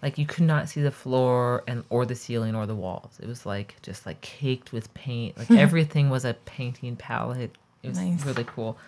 like 0.00 0.16
you 0.16 0.24
could 0.24 0.44
not 0.44 0.66
see 0.70 0.80
the 0.80 0.90
floor 0.90 1.62
and 1.68 1.84
or 1.90 2.06
the 2.06 2.14
ceiling 2.14 2.54
or 2.54 2.64
the 2.64 2.74
walls. 2.74 3.18
It 3.20 3.26
was 3.28 3.44
like 3.44 3.74
just 3.82 4.06
like 4.06 4.18
caked 4.22 4.72
with 4.72 4.94
paint. 4.94 5.36
Like 5.36 5.50
everything 5.66 6.08
was 6.08 6.24
a 6.24 6.32
painting 6.46 6.96
palette. 6.96 7.54
It 7.82 7.88
was 7.90 7.98
Nice. 7.98 8.24
really 8.24 8.44
cool. 8.44 8.78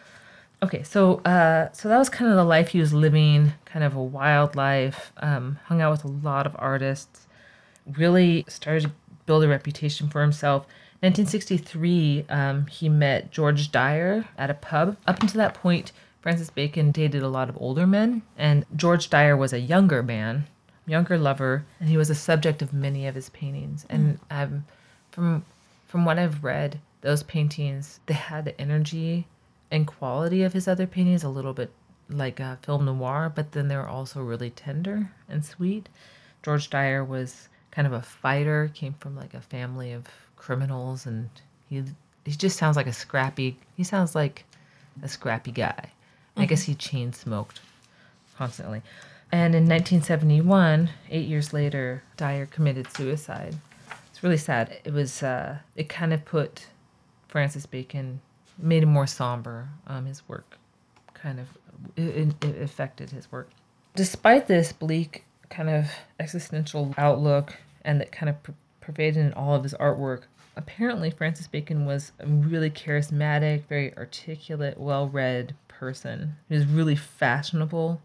Okay, 0.62 0.82
so 0.82 1.18
uh, 1.26 1.70
so 1.72 1.90
that 1.90 1.98
was 1.98 2.08
kind 2.08 2.30
of 2.30 2.38
the 2.38 2.44
life 2.44 2.68
he 2.68 2.80
was 2.80 2.94
living, 2.94 3.52
kind 3.66 3.84
of 3.84 3.94
a 3.94 4.02
wild 4.02 4.56
life. 4.56 5.12
Um, 5.18 5.58
hung 5.66 5.82
out 5.82 5.90
with 5.90 6.04
a 6.04 6.08
lot 6.08 6.46
of 6.46 6.56
artists. 6.58 7.26
Really 7.98 8.46
started 8.48 8.84
to 8.84 8.92
build 9.26 9.44
a 9.44 9.48
reputation 9.48 10.08
for 10.08 10.22
himself. 10.22 10.62
1963, 11.02 12.24
um, 12.30 12.66
he 12.66 12.88
met 12.88 13.30
George 13.30 13.70
Dyer 13.70 14.24
at 14.38 14.48
a 14.48 14.54
pub. 14.54 14.96
Up 15.06 15.20
until 15.20 15.38
that 15.38 15.52
point, 15.52 15.92
Francis 16.20 16.50
Bacon 16.50 16.90
dated 16.90 17.22
a 17.22 17.28
lot 17.28 17.48
of 17.48 17.56
older 17.60 17.86
men, 17.86 18.22
and 18.36 18.66
George 18.76 19.08
Dyer 19.08 19.36
was 19.36 19.54
a 19.54 19.60
younger 19.60 20.02
man, 20.02 20.46
younger 20.86 21.16
lover, 21.16 21.64
and 21.78 21.88
he 21.88 21.96
was 21.96 22.10
a 22.10 22.14
subject 22.14 22.60
of 22.60 22.74
many 22.74 23.06
of 23.06 23.14
his 23.14 23.30
paintings. 23.30 23.86
And 23.88 24.18
um, 24.30 24.66
from 25.10 25.44
from 25.88 26.04
what 26.04 26.18
I've 26.18 26.44
read, 26.44 26.78
those 27.00 27.22
paintings 27.22 28.00
they 28.04 28.14
had 28.14 28.44
the 28.44 28.60
energy 28.60 29.26
and 29.70 29.86
quality 29.86 30.42
of 30.42 30.52
his 30.52 30.68
other 30.68 30.86
paintings 30.86 31.24
a 31.24 31.28
little 31.28 31.54
bit 31.54 31.72
like 32.10 32.38
uh, 32.38 32.56
film 32.56 32.84
noir, 32.84 33.32
but 33.34 33.52
then 33.52 33.68
they 33.68 33.76
were 33.76 33.88
also 33.88 34.20
really 34.20 34.50
tender 34.50 35.10
and 35.28 35.44
sweet. 35.44 35.88
George 36.42 36.68
Dyer 36.68 37.04
was 37.04 37.48
kind 37.70 37.86
of 37.86 37.92
a 37.92 38.02
fighter, 38.02 38.70
came 38.74 38.94
from 38.94 39.16
like 39.16 39.32
a 39.32 39.40
family 39.40 39.92
of 39.92 40.04
criminals, 40.36 41.06
and 41.06 41.30
he 41.68 41.82
he 42.26 42.32
just 42.32 42.58
sounds 42.58 42.76
like 42.76 42.86
a 42.86 42.92
scrappy. 42.92 43.56
He 43.76 43.84
sounds 43.84 44.14
like 44.14 44.44
a 45.02 45.08
scrappy 45.08 45.52
guy. 45.52 45.92
I 46.36 46.46
guess 46.46 46.62
he 46.62 46.74
chain 46.74 47.12
smoked 47.12 47.60
constantly. 48.36 48.82
And 49.32 49.54
in 49.54 49.64
1971, 49.64 50.90
eight 51.10 51.28
years 51.28 51.52
later, 51.52 52.02
Dyer 52.16 52.46
committed 52.46 52.90
suicide. 52.92 53.56
It's 54.10 54.22
really 54.22 54.36
sad. 54.36 54.78
It 54.84 54.92
was 54.92 55.22
uh, 55.22 55.58
it 55.76 55.88
kind 55.88 56.12
of 56.12 56.24
put 56.24 56.66
Francis 57.28 57.66
Bacon 57.66 58.20
made 58.58 58.82
him 58.82 58.88
more 58.90 59.06
somber. 59.06 59.68
Um, 59.86 60.06
his 60.06 60.28
work 60.28 60.58
kind 61.14 61.38
of 61.38 61.48
it, 61.96 62.34
it 62.44 62.62
affected 62.62 63.10
his 63.10 63.30
work. 63.30 63.50
Despite 63.94 64.46
this 64.46 64.72
bleak 64.72 65.24
kind 65.48 65.70
of 65.70 65.90
existential 66.18 66.94
outlook 66.96 67.56
and 67.82 68.00
that 68.00 68.12
kind 68.12 68.30
of 68.30 68.42
per- 68.42 68.54
pervaded 68.80 69.24
in 69.24 69.32
all 69.34 69.54
of 69.54 69.62
his 69.62 69.74
artwork, 69.74 70.22
apparently 70.56 71.10
Francis 71.10 71.46
Bacon 71.46 71.86
was 71.86 72.12
a 72.18 72.26
really 72.26 72.70
charismatic, 72.70 73.64
very 73.68 73.96
articulate, 73.96 74.78
well-read 74.78 75.54
person. 75.80 76.36
He 76.48 76.54
was 76.54 76.66
really 76.66 76.94
fashionable. 76.94 78.00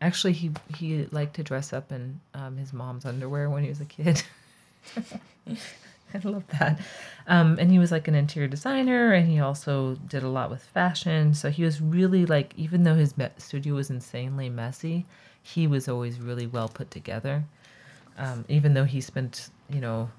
Actually, 0.00 0.32
he 0.32 0.50
he 0.76 1.06
liked 1.12 1.36
to 1.36 1.44
dress 1.44 1.72
up 1.72 1.92
in 1.92 2.20
um, 2.34 2.56
his 2.56 2.72
mom's 2.72 3.06
underwear 3.06 3.48
when 3.48 3.62
he 3.62 3.68
was 3.68 3.80
a 3.80 3.84
kid. 3.84 4.22
I 6.12 6.18
love 6.24 6.42
that. 6.58 6.80
Um, 7.28 7.56
and 7.60 7.70
he 7.70 7.78
was 7.78 7.92
like 7.92 8.08
an 8.08 8.16
interior 8.16 8.48
designer, 8.48 9.12
and 9.12 9.28
he 9.28 9.38
also 9.38 9.94
did 10.08 10.24
a 10.24 10.28
lot 10.28 10.50
with 10.50 10.62
fashion. 10.62 11.34
So 11.34 11.50
he 11.50 11.62
was 11.62 11.80
really 11.80 12.26
like, 12.26 12.52
even 12.56 12.82
though 12.82 12.96
his 12.96 13.14
studio 13.38 13.74
was 13.74 13.90
insanely 13.90 14.48
messy, 14.48 15.06
he 15.40 15.68
was 15.68 15.88
always 15.88 16.18
really 16.18 16.48
well 16.48 16.68
put 16.68 16.90
together. 16.90 17.44
Um, 18.18 18.44
even 18.48 18.74
though 18.74 18.84
he 18.84 19.00
spent, 19.00 19.50
you 19.68 19.80
know, 19.80 20.10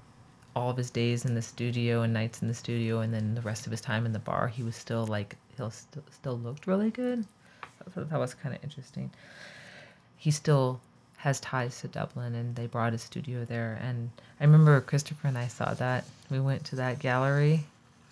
all 0.54 0.70
of 0.70 0.76
his 0.76 0.90
days 0.90 1.24
in 1.24 1.34
the 1.34 1.42
studio 1.42 2.02
and 2.02 2.12
nights 2.12 2.42
in 2.42 2.48
the 2.48 2.54
studio, 2.54 3.00
and 3.00 3.12
then 3.12 3.34
the 3.34 3.40
rest 3.42 3.66
of 3.66 3.70
his 3.70 3.80
time 3.80 4.04
in 4.06 4.12
the 4.12 4.18
bar, 4.18 4.48
he 4.48 4.62
was 4.62 4.76
still 4.76 5.06
like, 5.06 5.36
he'll 5.56 5.70
st- 5.70 6.04
still 6.12 6.38
looked 6.38 6.66
really 6.66 6.90
good. 6.90 7.24
Thought 7.94 8.10
that 8.10 8.18
was 8.20 8.34
kind 8.34 8.54
of 8.54 8.62
interesting. 8.62 9.10
He 10.16 10.30
still 10.30 10.80
has 11.16 11.40
ties 11.40 11.80
to 11.80 11.88
Dublin, 11.88 12.34
and 12.34 12.54
they 12.54 12.66
brought 12.66 12.92
his 12.92 13.02
studio 13.02 13.44
there. 13.44 13.78
And 13.82 14.10
I 14.40 14.44
remember 14.44 14.80
Christopher 14.80 15.28
and 15.28 15.38
I 15.38 15.48
saw 15.48 15.74
that. 15.74 16.04
We 16.30 16.38
went 16.40 16.64
to 16.66 16.76
that 16.76 16.98
gallery, 16.98 17.64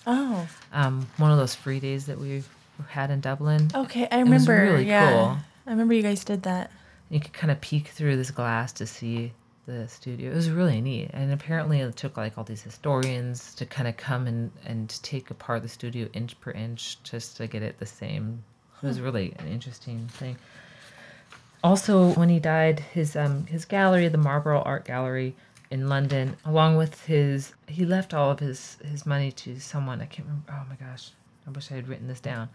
Oh, 0.06 0.48
um, 0.72 1.06
one 1.18 1.30
of 1.30 1.36
those 1.38 1.54
free 1.54 1.78
days 1.78 2.06
that 2.06 2.18
we 2.18 2.42
had 2.88 3.10
in 3.10 3.20
Dublin. 3.20 3.70
okay. 3.74 4.08
I 4.10 4.22
was 4.24 4.48
remember. 4.48 4.72
really 4.72 4.86
yeah. 4.88 5.10
cool. 5.10 5.36
I 5.66 5.70
remember 5.70 5.92
you 5.94 6.02
guys 6.02 6.24
did 6.24 6.42
that. 6.44 6.70
You 7.10 7.20
could 7.20 7.32
kind 7.32 7.50
of 7.50 7.60
peek 7.60 7.88
through 7.88 8.16
this 8.16 8.30
glass 8.30 8.72
to 8.74 8.86
see 8.86 9.32
the 9.70 9.88
studio. 9.88 10.30
It 10.30 10.34
was 10.34 10.50
really 10.50 10.80
neat. 10.80 11.10
And 11.12 11.32
apparently, 11.32 11.80
it 11.80 11.96
took 11.96 12.16
like 12.16 12.36
all 12.36 12.44
these 12.44 12.62
historians 12.62 13.54
to 13.56 13.66
kind 13.66 13.88
of 13.88 13.96
come 13.96 14.26
and, 14.26 14.50
and 14.64 14.88
take 15.02 15.30
apart 15.30 15.62
the 15.62 15.68
studio 15.68 16.08
inch 16.12 16.38
per 16.40 16.50
inch 16.50 17.02
just 17.02 17.36
to 17.36 17.46
get 17.46 17.62
it 17.62 17.78
the 17.78 17.86
same. 17.86 18.42
It 18.82 18.86
was 18.86 19.00
really 19.00 19.34
an 19.38 19.48
interesting 19.48 20.08
thing. 20.08 20.36
Also, 21.62 22.14
when 22.14 22.30
he 22.30 22.40
died, 22.40 22.80
his 22.80 23.14
um 23.16 23.46
his 23.46 23.64
gallery, 23.64 24.08
the 24.08 24.18
Marlborough 24.18 24.62
Art 24.62 24.84
Gallery 24.84 25.34
in 25.70 25.88
London, 25.88 26.36
along 26.44 26.76
with 26.76 27.04
his 27.04 27.52
he 27.66 27.84
left 27.84 28.14
all 28.14 28.30
of 28.30 28.40
his 28.40 28.78
his 28.84 29.04
money 29.04 29.30
to 29.32 29.60
someone 29.60 30.00
I 30.00 30.06
can't 30.06 30.26
remember. 30.26 30.52
Oh 30.52 30.64
my 30.68 30.76
gosh, 30.76 31.10
I 31.46 31.50
wish 31.50 31.70
I 31.70 31.74
had 31.74 31.88
written 31.88 32.08
this 32.08 32.20
down. 32.20 32.48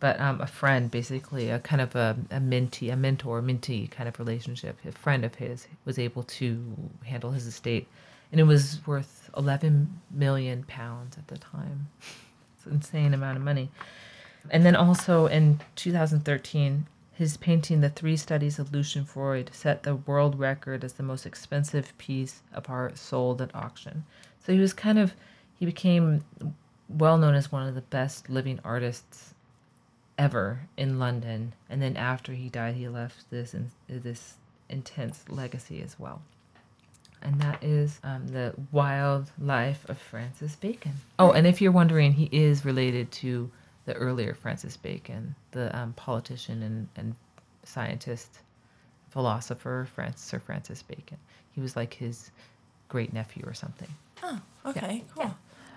But 0.00 0.20
um, 0.20 0.40
a 0.40 0.46
friend, 0.46 0.90
basically, 0.90 1.50
a 1.50 1.58
kind 1.58 1.82
of 1.82 1.96
a, 1.96 2.16
a 2.30 2.38
mentee, 2.38 2.92
a 2.92 2.96
mentor, 2.96 3.42
mentee 3.42 3.90
kind 3.90 4.08
of 4.08 4.18
relationship. 4.18 4.78
A 4.86 4.92
friend 4.92 5.24
of 5.24 5.36
his 5.36 5.66
was 5.84 5.98
able 5.98 6.22
to 6.22 6.76
handle 7.04 7.32
his 7.32 7.46
estate, 7.46 7.88
and 8.30 8.40
it 8.40 8.44
was 8.44 8.80
worth 8.86 9.28
11 9.36 10.00
million 10.10 10.64
pounds 10.68 11.18
at 11.18 11.26
the 11.28 11.38
time. 11.38 11.88
It's 12.56 12.66
an 12.66 12.74
insane 12.74 13.12
amount 13.12 13.38
of 13.38 13.42
money. 13.42 13.70
And 14.50 14.64
then 14.64 14.76
also 14.76 15.26
in 15.26 15.60
2013, 15.74 16.86
his 17.12 17.36
painting, 17.36 17.80
The 17.80 17.90
Three 17.90 18.16
Studies 18.16 18.60
of 18.60 18.72
Lucian 18.72 19.04
Freud, 19.04 19.50
set 19.52 19.82
the 19.82 19.96
world 19.96 20.38
record 20.38 20.84
as 20.84 20.92
the 20.92 21.02
most 21.02 21.26
expensive 21.26 21.96
piece 21.98 22.42
of 22.54 22.70
art 22.70 22.96
sold 22.96 23.42
at 23.42 23.54
auction. 23.54 24.04
So 24.44 24.52
he 24.52 24.60
was 24.60 24.72
kind 24.72 24.98
of, 24.98 25.14
he 25.58 25.66
became 25.66 26.24
well 26.88 27.18
known 27.18 27.34
as 27.34 27.50
one 27.50 27.66
of 27.66 27.74
the 27.74 27.80
best 27.80 28.30
living 28.30 28.60
artists 28.64 29.34
ever 30.18 30.60
in 30.76 30.98
London. 30.98 31.54
And 31.70 31.80
then 31.80 31.96
after 31.96 32.32
he 32.32 32.48
died, 32.48 32.74
he 32.74 32.88
left 32.88 33.30
this 33.30 33.54
in, 33.54 33.70
this 33.88 34.34
intense 34.68 35.24
legacy 35.28 35.80
as 35.80 35.98
well. 35.98 36.20
And 37.22 37.40
that 37.40 37.62
is 37.64 37.98
um, 38.04 38.28
the 38.28 38.54
wild 38.70 39.30
life 39.40 39.88
of 39.88 39.98
Francis 39.98 40.54
Bacon. 40.56 40.92
Oh, 41.18 41.32
and 41.32 41.46
if 41.46 41.60
you're 41.60 41.72
wondering, 41.72 42.12
he 42.12 42.28
is 42.30 42.64
related 42.64 43.10
to 43.12 43.50
the 43.86 43.94
earlier 43.94 44.34
Francis 44.34 44.76
Bacon, 44.76 45.34
the 45.52 45.76
um, 45.76 45.94
politician 45.94 46.62
and, 46.62 46.88
and 46.96 47.14
scientist, 47.64 48.40
philosopher, 49.10 49.88
Francis, 49.94 50.22
Sir 50.22 50.38
Francis 50.38 50.82
Bacon. 50.82 51.16
He 51.52 51.60
was 51.60 51.74
like 51.74 51.94
his 51.94 52.30
great 52.88 53.12
nephew 53.12 53.42
or 53.46 53.54
something. 53.54 53.88
Oh, 54.22 54.40
okay, 54.66 55.02
cool. 55.14 55.34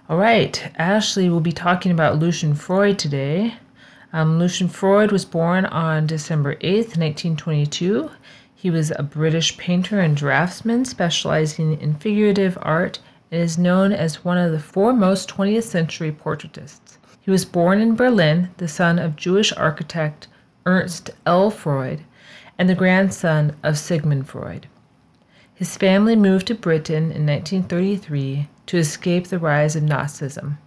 All 0.09 0.17
right, 0.17 0.71
Ashley 0.75 1.29
will 1.29 1.39
be 1.39 1.51
talking 1.51 1.91
about 1.91 2.19
Lucian 2.19 2.53
Freud 2.53 2.99
today. 2.99 3.55
Um, 4.13 4.39
Lucian 4.39 4.67
Freud 4.67 5.11
was 5.11 5.23
born 5.23 5.65
on 5.65 6.05
December 6.05 6.55
8th, 6.55 6.97
1922. 6.97 8.11
He 8.53 8.69
was 8.69 8.91
a 8.91 9.03
British 9.03 9.57
painter 9.57 10.01
and 10.01 10.17
draftsman 10.17 10.83
specializing 10.83 11.79
in 11.79 11.95
figurative 11.95 12.57
art 12.61 12.99
and 13.31 13.41
is 13.41 13.57
known 13.57 13.93
as 13.93 14.25
one 14.25 14.37
of 14.37 14.51
the 14.51 14.59
foremost 14.59 15.29
20th 15.29 15.63
century 15.63 16.11
portraitists. 16.11 16.97
He 17.21 17.31
was 17.31 17.45
born 17.45 17.79
in 17.79 17.95
Berlin, 17.95 18.49
the 18.57 18.67
son 18.67 18.99
of 18.99 19.15
Jewish 19.15 19.53
architect 19.53 20.27
Ernst 20.65 21.11
L. 21.25 21.49
Freud 21.49 22.03
and 22.57 22.67
the 22.67 22.75
grandson 22.75 23.55
of 23.63 23.77
Sigmund 23.77 24.27
Freud. 24.27 24.67
His 25.55 25.77
family 25.77 26.15
moved 26.15 26.47
to 26.47 26.55
Britain 26.55 27.11
in 27.11 27.25
1933 27.25 28.47
to 28.65 28.77
escape 28.77 29.27
the 29.27 29.39
rise 29.39 29.75
of 29.75 29.83
Nazism. 29.83 30.57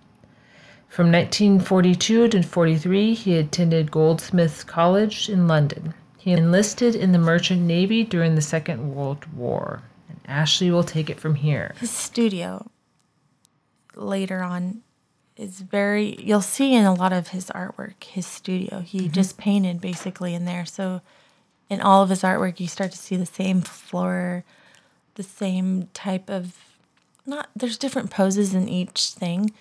From 0.94 1.10
1942 1.10 2.28
to 2.28 2.42
43, 2.42 3.14
he 3.14 3.36
attended 3.36 3.90
Goldsmiths 3.90 4.62
College 4.62 5.28
in 5.28 5.48
London. 5.48 5.92
He 6.16 6.30
enlisted 6.30 6.94
in 6.94 7.10
the 7.10 7.18
Merchant 7.18 7.62
Navy 7.62 8.04
during 8.04 8.36
the 8.36 8.40
Second 8.40 8.94
World 8.94 9.26
War. 9.34 9.82
And 10.08 10.20
Ashley 10.26 10.70
will 10.70 10.84
take 10.84 11.10
it 11.10 11.18
from 11.18 11.34
here. 11.34 11.74
His 11.80 11.90
studio 11.90 12.70
later 13.96 14.40
on 14.40 14.82
is 15.36 15.60
very 15.60 16.16
you'll 16.20 16.40
see 16.40 16.74
in 16.74 16.84
a 16.84 16.94
lot 16.94 17.12
of 17.12 17.28
his 17.28 17.46
artwork 17.46 18.02
his 18.04 18.26
studio 18.26 18.80
he 18.80 19.00
mm-hmm. 19.00 19.12
just 19.12 19.36
painted 19.36 19.80
basically 19.80 20.34
in 20.34 20.44
there 20.44 20.64
so 20.64 21.00
in 21.68 21.80
all 21.80 22.02
of 22.02 22.10
his 22.10 22.22
artwork, 22.22 22.60
you 22.60 22.68
start 22.68 22.92
to 22.92 22.98
see 22.98 23.16
the 23.16 23.26
same 23.26 23.60
floor, 23.60 24.44
the 25.14 25.22
same 25.22 25.88
type 25.94 26.28
of 26.30 26.56
not. 27.26 27.48
There's 27.56 27.78
different 27.78 28.10
poses 28.10 28.54
in 28.54 28.68
each 28.68 29.10
thing, 29.10 29.52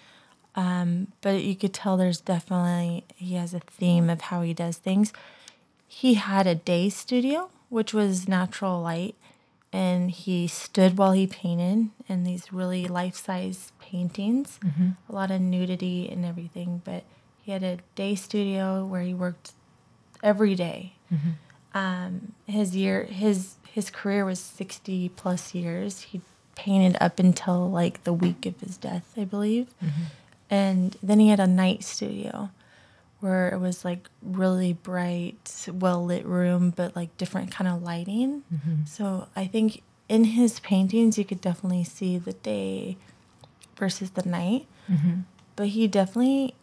um, 0.56 1.08
but 1.22 1.44
you 1.44 1.56
could 1.56 1.74
tell 1.74 1.98
there's 1.98 2.22
definitely 2.22 3.04
he 3.16 3.36
has 3.36 3.54
a 3.54 3.60
theme 3.60 4.10
of 4.10 4.22
how 4.22 4.42
he 4.42 4.54
does 4.54 4.78
things. 4.78 5.12
He 5.88 6.16
had 6.16 6.48
a 6.48 6.56
day 6.56 6.90
studio, 6.90 7.50
which 7.70 7.94
was 7.94 8.28
natural 8.28 8.82
light, 8.82 9.16
and 9.72 10.12
he 10.12 10.48
stood 10.48 10.98
while 10.98 11.12
he 11.14 11.28
painted 11.28 11.90
in 12.08 12.24
these 12.24 12.52
really 12.54 12.88
life 12.88 13.16
size 13.16 13.72
paintings, 13.80 14.60
a 15.10 15.12
lot 15.14 15.32
of 15.32 15.42
nudity 15.42 16.10
and 16.10 16.26
everything. 16.26 16.82
But 16.84 17.04
he 17.42 17.52
had 17.52 17.64
a 17.64 17.78
day 17.96 18.16
studio 18.16 18.86
where 18.86 19.02
he 19.02 19.14
worked 19.14 19.52
every 20.22 20.56
day. 20.56 20.94
Um, 21.74 22.34
his 22.46 22.76
year, 22.76 23.04
his 23.06 23.56
his 23.72 23.90
career 23.90 24.26
was 24.26 24.40
sixty 24.40 25.10
plus 25.10 25.56
years. 25.56 26.02
He 26.02 26.22
painted 26.56 26.96
up 27.02 27.18
until 27.20 27.70
like 27.72 28.04
the 28.04 28.14
week 28.14 28.46
of 28.46 28.60
his 28.62 28.78
death, 28.78 29.12
I 29.18 29.24
believe, 29.26 29.68
and 30.54 30.96
then 31.02 31.20
he 31.20 31.30
had 31.30 31.40
a 31.40 31.48
night 31.48 31.84
studio 31.84 32.52
where 33.22 33.50
it 33.50 33.58
was 33.58 33.84
like 33.84 34.08
really 34.22 34.72
bright, 34.72 35.68
well 35.68 36.06
lit 36.06 36.24
room, 36.24 36.70
but 36.70 36.96
like 36.96 37.18
different 37.18 37.50
kind 37.50 37.68
of 37.68 37.82
lighting. 37.82 38.44
Mm-hmm. 38.54 38.86
So 38.86 39.30
I 39.36 39.48
think 39.48 39.82
in 40.08 40.26
his 40.26 40.60
paintings 40.60 41.18
you 41.18 41.26
could 41.26 41.42
definitely 41.42 41.84
see 41.84 42.20
the 42.20 42.34
day 42.34 42.98
versus 43.78 44.12
the 44.12 44.30
night. 44.30 44.68
Mm-hmm. 44.92 45.22
But 45.56 45.70
he 45.70 45.88
definitely 45.88 46.54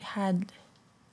had 0.00 0.52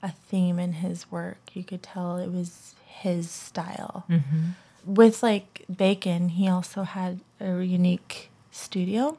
a 0.03 0.11
theme 0.11 0.59
in 0.59 0.73
his 0.73 1.09
work. 1.09 1.37
You 1.53 1.63
could 1.63 1.81
tell 1.81 2.17
it 2.17 2.29
was 2.29 2.75
his 2.85 3.31
style. 3.31 4.03
Mm-hmm. 4.09 4.47
With 4.85 5.23
like 5.23 5.63
Bacon, 5.73 6.27
he 6.27 6.49
also 6.49 6.83
had 6.83 7.21
a 7.39 7.61
unique 7.61 8.31
studio. 8.51 9.17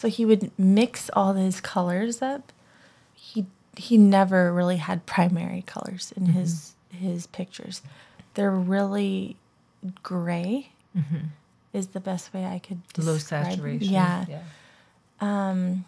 So 0.00 0.08
he 0.08 0.24
would 0.24 0.50
mix 0.58 1.10
all 1.12 1.34
his 1.34 1.60
colors 1.60 2.22
up. 2.22 2.54
He 3.12 3.44
he 3.76 3.98
never 3.98 4.50
really 4.50 4.78
had 4.78 5.04
primary 5.04 5.60
colors 5.66 6.10
in 6.16 6.22
mm-hmm. 6.22 6.38
his 6.38 6.74
his 6.90 7.26
pictures. 7.26 7.82
They're 8.32 8.50
really 8.50 9.36
gray. 10.02 10.70
Mm-hmm. 10.96 11.26
Is 11.74 11.88
the 11.88 12.00
best 12.00 12.32
way 12.32 12.46
I 12.46 12.60
could 12.60 12.80
describe. 12.94 13.06
Low 13.06 13.18
saturation. 13.18 13.92
Yeah. 13.92 14.24
Yeah. 14.26 14.42
Um, 15.20 15.84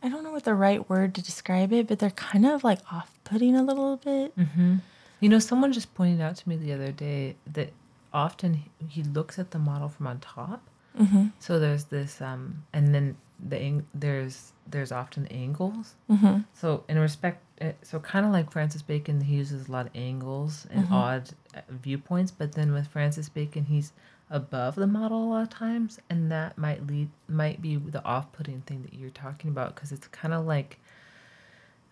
I 0.00 0.08
don't 0.08 0.22
know 0.22 0.30
what 0.30 0.44
the 0.44 0.54
right 0.54 0.88
word 0.88 1.16
to 1.16 1.22
describe 1.22 1.72
it, 1.72 1.88
but 1.88 1.98
they're 1.98 2.10
kind 2.10 2.46
of 2.46 2.62
like 2.62 2.78
off-putting 2.92 3.56
a 3.56 3.64
little 3.64 3.96
bit. 3.96 4.38
Mm-hmm. 4.38 4.76
You 5.18 5.28
know, 5.28 5.40
someone 5.40 5.72
just 5.72 5.92
pointed 5.94 6.20
out 6.20 6.36
to 6.36 6.48
me 6.48 6.56
the 6.56 6.72
other 6.72 6.92
day 6.92 7.34
that 7.52 7.72
often 8.12 8.62
he 8.88 9.02
looks 9.02 9.36
at 9.36 9.50
the 9.50 9.58
model 9.58 9.88
from 9.88 10.06
on 10.06 10.20
top. 10.20 10.62
Mm-hmm. 10.98 11.26
So 11.40 11.58
there's 11.58 11.84
this, 11.84 12.20
um, 12.20 12.64
and 12.72 12.94
then 12.94 13.16
the 13.48 13.58
ang- 13.60 13.86
there's 13.94 14.52
there's 14.66 14.92
often 14.92 15.26
angles. 15.26 15.94
Mm-hmm. 16.10 16.40
So 16.54 16.84
in 16.88 16.98
respect, 16.98 17.42
uh, 17.60 17.72
so 17.82 17.98
kind 18.00 18.24
of 18.24 18.32
like 18.32 18.50
Francis 18.50 18.80
Bacon, 18.82 19.20
he 19.20 19.36
uses 19.36 19.68
a 19.68 19.72
lot 19.72 19.86
of 19.86 19.92
angles 19.94 20.66
and 20.70 20.84
Mm-hmm. 20.84 20.94
odd 20.94 21.30
uh, 21.54 21.60
viewpoints. 21.68 22.30
But 22.30 22.52
then 22.52 22.72
with 22.72 22.86
Francis 22.86 23.28
Bacon, 23.28 23.64
he's 23.64 23.92
above 24.30 24.74
the 24.76 24.86
model 24.86 25.24
a 25.24 25.28
lot 25.28 25.42
of 25.42 25.50
times, 25.50 25.98
and 26.08 26.30
that 26.32 26.56
might 26.56 26.86
lead 26.86 27.08
might 27.28 27.60
be 27.60 27.76
the 27.76 28.02
off-putting 28.04 28.62
thing 28.62 28.82
that 28.82 28.94
you're 28.94 29.10
talking 29.10 29.50
about 29.50 29.74
because 29.74 29.92
it's 29.92 30.06
kind 30.08 30.32
of 30.32 30.46
like, 30.46 30.78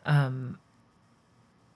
um, 0.07 0.59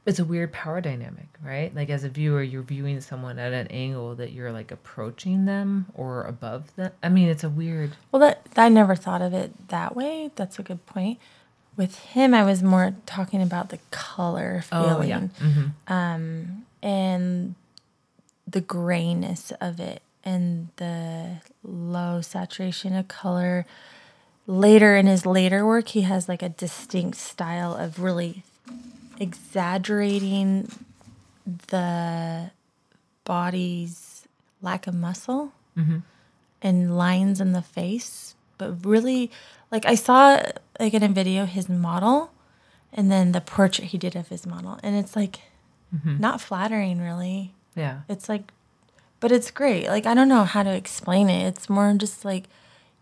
it's 0.07 0.19
a 0.21 0.25
weird 0.25 0.53
power 0.53 0.81
dynamic, 0.81 1.27
right? 1.45 1.75
Like 1.75 1.91
as 1.91 2.05
a 2.05 2.09
viewer, 2.09 2.43
you're 2.43 2.63
viewing 2.63 3.01
someone 3.01 3.39
at 3.39 3.53
an 3.53 3.67
angle 3.69 4.15
that 4.15 4.33
you're 4.33 4.53
like 4.53 4.71
approaching 4.71 5.45
them 5.45 5.87
or 5.95 6.23
above 6.25 6.75
them. 6.77 6.93
I 7.03 7.09
mean, 7.09 7.29
it's 7.29 7.43
a 7.45 7.49
weird. 7.51 7.97
Well, 8.13 8.21
that 8.21 8.47
I 8.57 8.69
never 8.69 8.95
thought 8.95 9.21
of 9.21 9.35
it 9.35 9.69
that 9.69 9.97
way. 9.97 10.31
That's 10.37 10.59
a 10.59 10.63
good 10.63 10.85
point. 10.87 11.19
With 11.77 11.99
him, 11.99 12.33
I 12.33 12.43
was 12.45 12.63
more 12.63 12.95
talking 13.05 13.43
about 13.43 13.69
the 13.69 13.79
color 13.91 14.63
feeling 14.63 15.31
Mhm. 15.89 16.63
and 16.83 17.55
the 18.49 18.61
grayness 18.61 19.53
of 19.61 19.81
it 19.81 20.03
and 20.25 20.69
the 20.77 21.39
low 21.63 22.21
saturation 22.21 22.95
of 22.95 23.09
color. 23.09 23.67
Later 24.47 24.97
in 24.97 25.07
his 25.07 25.27
later 25.27 25.67
work, 25.67 25.89
he 25.89 26.03
has 26.03 26.29
like 26.29 26.43
a 26.43 26.49
distinct 26.49 27.19
style 27.19 27.75
of 27.75 27.99
really 28.01 28.45
exaggerating 29.21 30.71
the 31.69 32.51
body's 33.25 34.27
lack 34.63 34.87
of 34.87 34.95
muscle 34.95 35.53
mm-hmm. 35.77 35.99
and 36.63 36.97
lines 36.97 37.41
in 37.41 37.53
the 37.53 37.63
face, 37.63 38.35
but 38.59 38.85
really, 38.85 39.31
like 39.71 39.87
I 39.87 39.95
saw 39.95 40.43
like 40.79 40.95
in 40.95 41.03
a 41.03 41.09
video 41.09 41.45
his 41.45 41.69
model, 41.69 42.31
and 42.93 43.11
then 43.11 43.33
the 43.33 43.41
portrait 43.41 43.89
he 43.89 43.99
did 43.99 44.17
of 44.17 44.29
his 44.29 44.47
model, 44.47 44.79
and 44.83 44.97
it's 44.97 45.15
like 45.15 45.41
mm-hmm. 45.95 46.19
not 46.19 46.41
flattering 46.41 47.01
really. 47.01 47.55
Yeah. 47.75 48.01
It's 48.09 48.29
like, 48.29 48.53
but 49.21 49.31
it's 49.33 49.51
great. 49.51 49.89
Like 49.89 50.07
I 50.07 50.15
don't 50.15 50.29
know 50.29 50.45
how 50.45 50.63
to 50.63 50.75
explain 50.75 51.29
it. 51.29 51.47
It's 51.47 51.69
more 51.69 51.93
just 51.95 52.25
like 52.25 52.45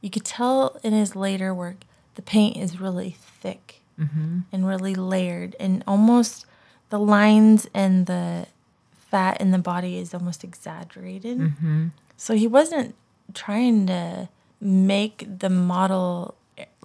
you 0.01 0.11
could 0.11 0.25
tell 0.25 0.79
in 0.83 0.93
his 0.93 1.17
later 1.17 1.55
work, 1.55 1.77
the 2.17 2.23
paint 2.23 2.57
is 2.57 2.81
really 2.81 3.17
thick 3.19 3.81
Mm-hmm. 3.99 4.41
and 4.53 4.67
really 4.67 4.95
layered, 4.95 5.55
and 5.61 5.85
almost 5.87 6.47
the 6.91 6.99
lines 6.99 7.69
and 7.73 8.07
the 8.07 8.47
fat 8.93 9.41
in 9.41 9.53
the 9.53 9.59
body 9.59 9.99
is 9.99 10.13
almost 10.13 10.43
exaggerated. 10.43 11.39
Mm-hmm. 11.39 11.87
So 12.17 12.35
he 12.35 12.49
wasn't 12.49 12.97
trying 13.35 13.87
to 13.87 14.29
make 14.61 15.27
the 15.39 15.51
model 15.51 16.35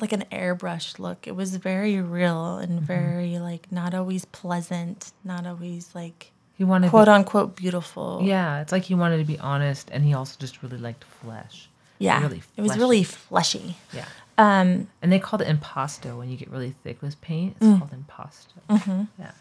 like 0.02 0.12
an 0.12 0.26
airbrush 0.32 1.00
look. 1.00 1.28
It 1.28 1.36
was 1.36 1.56
very 1.56 2.00
real 2.02 2.58
and 2.58 2.74
mm-hmm. 2.74 2.86
very 2.86 3.40
like 3.40 3.72
not 3.72 3.94
always 3.94 4.26
pleasant, 4.26 5.12
not 5.24 5.46
always 5.48 5.90
like 5.94 6.32
He 6.58 6.64
wanted 6.64 6.90
quote 6.90 7.08
unquote 7.08 7.56
beautiful. 7.56 8.20
Yeah, 8.24 8.62
it's 8.62 8.72
like 8.72 8.84
he 8.84 8.96
wanted 8.96 9.18
to 9.18 9.26
be 9.26 9.40
honest, 9.40 9.90
and 9.92 10.04
he 10.04 10.14
also 10.14 10.36
just 10.40 10.62
really 10.62 10.78
liked 10.78 11.04
flesh. 11.04 11.70
Yeah. 12.00 12.22
Really 12.22 12.42
it 12.56 12.62
was 12.62 12.78
really 12.78 13.04
fleshy. 13.04 13.76
Yeah, 13.94 14.06
Um 14.40 14.88
and 15.02 15.12
they 15.12 15.20
called 15.20 15.42
it 15.42 15.48
impasto 15.48 16.18
when 16.18 16.30
you 16.30 16.38
get 16.38 16.50
really 16.50 16.74
thick 16.84 17.02
with 17.02 17.20
paint. 17.22 17.58
It's 17.60 17.78
called 17.80 17.92
impasto. 17.92 18.54
Mm-hmm. 18.70 19.04
Yeah, 19.20 19.32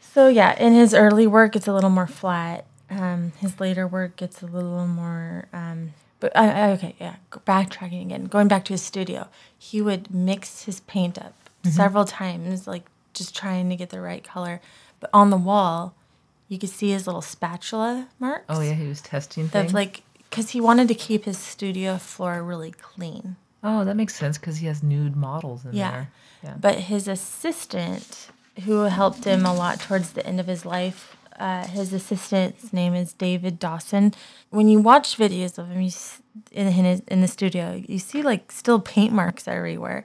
so 0.00 0.28
yeah, 0.28 0.56
in 0.58 0.72
his 0.74 0.94
early 0.94 1.26
work 1.26 1.56
it's 1.56 1.66
a 1.68 1.72
little 1.72 1.90
more 1.90 2.06
flat. 2.06 2.64
Um 2.88 3.32
his 3.38 3.58
later 3.60 3.86
work 3.86 4.16
gets 4.16 4.42
a 4.42 4.46
little 4.46 4.86
more 4.86 5.46
um 5.52 5.92
but 6.20 6.36
I, 6.36 6.50
I, 6.50 6.70
okay, 6.72 6.94
yeah, 7.00 7.16
backtracking 7.46 8.02
again. 8.02 8.24
Going 8.26 8.46
back 8.46 8.64
to 8.66 8.74
his 8.74 8.82
studio, 8.82 9.28
he 9.58 9.80
would 9.80 10.12
mix 10.14 10.64
his 10.64 10.80
paint 10.80 11.18
up 11.18 11.34
Mm-hmm. 11.62 11.76
several 11.76 12.06
times 12.06 12.66
like 12.66 12.84
just 13.12 13.36
trying 13.36 13.68
to 13.68 13.76
get 13.76 13.90
the 13.90 14.00
right 14.00 14.24
color. 14.24 14.62
But 14.98 15.10
on 15.12 15.28
the 15.28 15.36
wall, 15.36 15.94
you 16.48 16.58
could 16.58 16.70
see 16.70 16.88
his 16.90 17.06
little 17.06 17.20
spatula 17.20 18.08
marks. 18.18 18.46
Oh 18.48 18.62
yeah, 18.62 18.72
he 18.72 18.86
was 18.88 19.02
testing 19.02 19.46
things. 19.48 19.74
like 19.74 20.02
cuz 20.30 20.50
he 20.50 20.60
wanted 20.60 20.88
to 20.88 20.94
keep 20.94 21.26
his 21.26 21.36
studio 21.36 21.98
floor 21.98 22.42
really 22.42 22.70
clean. 22.70 23.36
Oh, 23.62 23.84
that 23.84 23.94
makes 23.96 24.14
sense 24.14 24.38
because 24.38 24.58
he 24.58 24.66
has 24.66 24.82
nude 24.82 25.16
models 25.16 25.64
in 25.64 25.72
Yeah. 25.74 25.90
there. 25.90 26.08
Yeah. 26.42 26.54
But 26.60 26.74
his 26.80 27.06
assistant, 27.08 28.28
who 28.64 28.82
helped 28.82 29.24
him 29.24 29.44
a 29.46 29.54
lot 29.54 29.80
towards 29.80 30.12
the 30.12 30.26
end 30.26 30.40
of 30.40 30.46
his 30.46 30.64
life, 30.64 31.16
uh, 31.38 31.66
his 31.66 31.92
assistant's 31.92 32.72
name 32.72 32.94
is 32.94 33.12
David 33.14 33.58
Dawson. 33.58 34.12
When 34.50 34.68
you 34.68 34.80
watch 34.80 35.16
videos 35.16 35.58
of 35.58 35.68
him 35.68 35.80
you 35.80 35.88
s- 35.88 36.20
in 36.52 36.68
his 36.72 37.00
in 37.08 37.20
the 37.22 37.28
studio, 37.28 37.82
you 37.88 37.98
see 37.98 38.22
like 38.22 38.52
still 38.52 38.78
paint 38.80 39.12
marks 39.12 39.48
everywhere. 39.48 40.04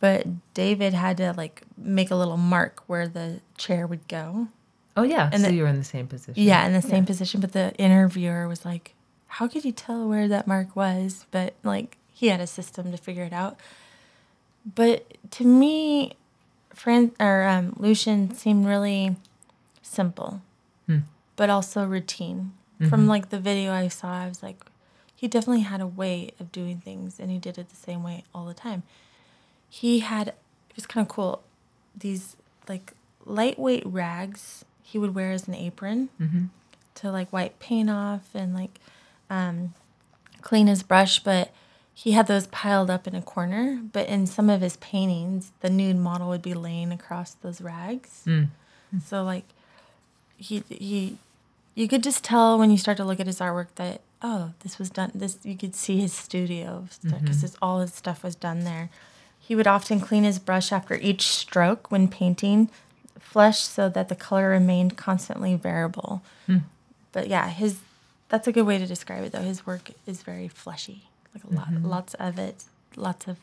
But 0.00 0.26
David 0.52 0.92
had 0.92 1.16
to 1.18 1.32
like 1.36 1.62
make 1.78 2.10
a 2.10 2.16
little 2.16 2.36
mark 2.36 2.82
where 2.86 3.08
the 3.08 3.40
chair 3.56 3.86
would 3.86 4.06
go. 4.08 4.48
oh 4.96 5.02
yeah, 5.02 5.28
and 5.32 5.42
so 5.42 5.48
the- 5.48 5.54
you 5.54 5.62
were 5.62 5.68
in 5.68 5.76
the 5.78 5.84
same 5.84 6.06
position. 6.06 6.42
Yeah, 6.42 6.66
in 6.66 6.72
the 6.72 6.82
same 6.82 7.04
position. 7.06 7.40
But 7.40 7.52
the 7.52 7.74
interviewer 7.78 8.46
was 8.48 8.64
like, 8.64 8.94
"How 9.26 9.46
could 9.48 9.64
you 9.64 9.72
tell 9.72 10.08
where 10.08 10.28
that 10.28 10.46
mark 10.46 10.74
was?" 10.76 11.26
But 11.30 11.54
like 11.64 11.96
he 12.14 12.28
had 12.28 12.40
a 12.40 12.46
system 12.46 12.90
to 12.92 12.96
figure 12.96 13.24
it 13.24 13.32
out. 13.32 13.58
But 14.74 15.18
to 15.32 15.44
me, 15.44 16.14
Fran 16.72 17.12
or 17.20 17.42
um, 17.42 17.74
Lucian 17.78 18.32
seemed 18.34 18.64
really 18.66 19.16
simple, 19.82 20.40
but 21.36 21.50
also 21.50 21.84
routine. 21.84 22.52
From 22.88 23.06
like 23.06 23.30
the 23.30 23.38
video 23.38 23.72
I 23.72 23.88
saw, 23.88 24.12
I 24.12 24.28
was 24.28 24.42
like, 24.42 24.64
he 25.14 25.28
definitely 25.28 25.62
had 25.62 25.80
a 25.80 25.86
way 25.86 26.30
of 26.40 26.50
doing 26.52 26.78
things, 26.78 27.18
and 27.20 27.30
he 27.30 27.38
did 27.38 27.56
it 27.58 27.68
the 27.68 27.76
same 27.76 28.02
way 28.02 28.24
all 28.34 28.46
the 28.46 28.54
time. 28.54 28.82
He 29.68 30.00
had 30.00 30.28
it 30.28 30.36
was 30.76 30.86
kind 30.86 31.04
of 31.06 31.08
cool. 31.08 31.42
These 31.98 32.36
like 32.68 32.92
lightweight 33.26 33.84
rags 33.86 34.64
he 34.82 34.98
would 34.98 35.14
wear 35.14 35.30
as 35.32 35.48
an 35.48 35.54
apron 35.54 36.08
to 36.96 37.10
like 37.10 37.32
wipe 37.32 37.58
paint 37.58 37.88
off 37.90 38.28
and 38.34 38.54
like 38.54 38.78
um, 39.30 39.74
clean 40.42 40.66
his 40.66 40.82
brush, 40.82 41.20
but 41.20 41.50
he 41.94 42.12
had 42.12 42.26
those 42.26 42.46
piled 42.48 42.90
up 42.90 43.06
in 43.06 43.14
a 43.14 43.22
corner. 43.22 43.80
But 43.92 44.08
in 44.08 44.26
some 44.26 44.50
of 44.50 44.60
his 44.60 44.76
paintings, 44.78 45.52
the 45.60 45.70
nude 45.70 45.96
model 45.96 46.28
would 46.28 46.42
be 46.42 46.54
laying 46.54 46.90
across 46.92 47.32
those 47.34 47.60
rags. 47.60 48.24
So 49.06 49.22
like 49.24 49.44
he 50.36 50.62
he 50.68 51.18
you 51.74 51.88
could 51.88 52.02
just 52.02 52.22
tell 52.24 52.58
when 52.58 52.70
you 52.70 52.78
start 52.78 52.96
to 52.98 53.04
look 53.04 53.18
at 53.20 53.26
his 53.26 53.38
artwork 53.40 53.68
that 53.76 54.00
oh, 54.22 54.52
this 54.60 54.78
was 54.78 54.90
done. 54.90 55.10
This 55.14 55.38
you 55.42 55.56
could 55.56 55.74
see 55.74 56.00
his 56.00 56.12
studio 56.12 56.86
because 57.02 57.42
Mhm. 57.42 57.56
all 57.62 57.80
his 57.80 57.92
stuff 57.94 58.22
was 58.24 58.34
done 58.34 58.64
there. 58.64 58.88
He 59.38 59.54
would 59.54 59.66
often 59.66 60.00
clean 60.00 60.24
his 60.24 60.38
brush 60.38 60.72
after 60.72 60.94
each 60.94 61.26
stroke 61.28 61.90
when 61.90 62.08
painting 62.08 62.70
flesh 63.20 63.60
so 63.60 63.88
that 63.90 64.08
the 64.08 64.14
color 64.16 64.48
remained 64.48 64.96
constantly 64.96 65.54
variable. 65.56 66.22
Hmm. 66.46 66.58
But 67.12 67.28
yeah, 67.28 67.48
his 67.50 67.80
that's 68.28 68.46
a 68.48 68.52
good 68.52 68.66
way 68.66 68.78
to 68.78 68.86
describe 68.86 69.22
it 69.24 69.32
though. 69.32 69.42
His 69.42 69.66
work 69.66 69.90
is 70.06 70.22
very 70.22 70.48
fleshy. 70.48 71.08
Like 71.34 71.44
a 71.44 71.54
lot 71.54 71.68
Mhm. 71.70 71.84
lots 71.84 72.14
of 72.14 72.38
it, 72.38 72.64
lots 72.96 73.26
of 73.26 73.36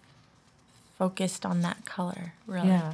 focused 0.97 1.45
on 1.45 1.61
that 1.61 1.83
color, 1.85 2.33
really. 2.47 2.67
Yeah. 2.69 2.93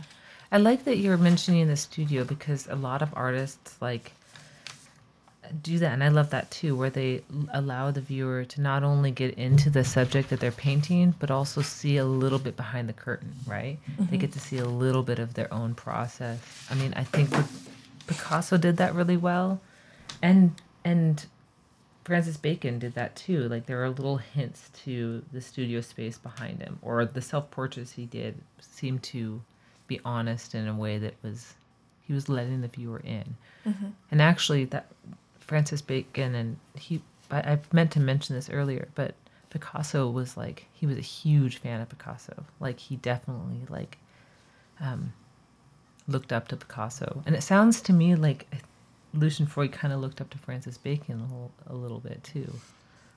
I 0.51 0.57
like 0.57 0.85
that 0.85 0.97
you're 0.97 1.17
mentioning 1.17 1.67
the 1.67 1.75
studio 1.75 2.23
because 2.23 2.67
a 2.67 2.75
lot 2.75 3.01
of 3.01 3.09
artists 3.15 3.75
like 3.81 4.13
do 5.61 5.79
that 5.79 5.93
and 5.93 6.03
I 6.03 6.09
love 6.09 6.29
that 6.31 6.51
too 6.51 6.75
where 6.75 6.89
they 6.89 7.21
allow 7.53 7.89
the 7.91 8.01
viewer 8.01 8.43
to 8.43 8.59
not 8.61 8.83
only 8.83 9.11
get 9.11 9.33
into 9.37 9.69
the 9.69 9.83
subject 9.85 10.29
that 10.29 10.41
they're 10.41 10.51
painting 10.51 11.15
but 11.19 11.31
also 11.31 11.61
see 11.61 11.95
a 11.97 12.05
little 12.05 12.39
bit 12.39 12.57
behind 12.57 12.89
the 12.89 12.93
curtain, 12.93 13.33
right? 13.45 13.77
They 13.97 14.17
get 14.17 14.33
to 14.33 14.39
see 14.39 14.57
a 14.57 14.65
little 14.65 15.03
bit 15.03 15.19
of 15.19 15.35
their 15.35 15.53
own 15.53 15.73
process. 15.73 16.39
I 16.69 16.75
mean, 16.75 16.93
I 16.95 17.03
think 17.05 17.29
Picasso 18.07 18.57
did 18.57 18.77
that 18.77 18.93
really 18.95 19.17
well 19.17 19.61
and 20.21 20.53
and 20.83 21.25
Francis 22.07 22.37
Bacon 22.37 22.79
did 22.79 22.93
that 22.93 23.17
too. 23.17 23.49
Like 23.49 23.65
there 23.65 23.83
are 23.83 23.89
little 23.89 24.15
hints 24.15 24.69
to 24.85 25.21
the 25.33 25.41
studio 25.41 25.81
space 25.81 26.17
behind 26.17 26.61
him, 26.61 26.79
or 26.81 27.03
the 27.03 27.21
self 27.21 27.51
portraits 27.51 27.91
he 27.91 28.05
did 28.05 28.37
seemed 28.61 29.03
to 29.03 29.41
be 29.87 29.99
honest 30.05 30.55
in 30.55 30.69
a 30.69 30.73
way 30.73 30.97
that 30.99 31.15
was 31.21 31.55
he 32.07 32.13
was 32.13 32.29
letting 32.29 32.61
the 32.61 32.69
viewer 32.69 33.01
in. 33.03 33.35
And 34.09 34.21
actually, 34.21 34.63
that 34.63 34.85
Francis 35.41 35.81
Bacon 35.81 36.33
and 36.33 36.57
he, 36.75 37.01
I, 37.29 37.39
I 37.39 37.59
meant 37.73 37.91
to 37.91 37.99
mention 37.99 38.37
this 38.37 38.49
earlier, 38.49 38.87
but 38.95 39.13
Picasso 39.49 40.09
was 40.09 40.37
like 40.37 40.65
he 40.71 40.85
was 40.85 40.97
a 40.97 41.01
huge 41.01 41.57
fan 41.57 41.81
of 41.81 41.89
Picasso. 41.89 42.45
Like 42.61 42.79
he 42.79 42.95
definitely 42.95 43.63
like 43.67 43.97
um, 44.79 45.11
looked 46.07 46.31
up 46.31 46.47
to 46.47 46.55
Picasso, 46.55 47.21
and 47.25 47.35
it 47.35 47.43
sounds 47.43 47.81
to 47.81 47.91
me 47.91 48.15
like 48.15 48.47
Lucian 49.17 49.45
Freud 49.47 49.71
kind 49.71 49.93
of 49.93 49.99
looked 49.99 50.21
up 50.21 50.29
to 50.31 50.37
Francis 50.37 50.77
Bacon 50.77 51.19
a 51.19 51.23
little, 51.23 51.51
a 51.67 51.73
little 51.75 51.99
bit 51.99 52.23
too. 52.23 52.53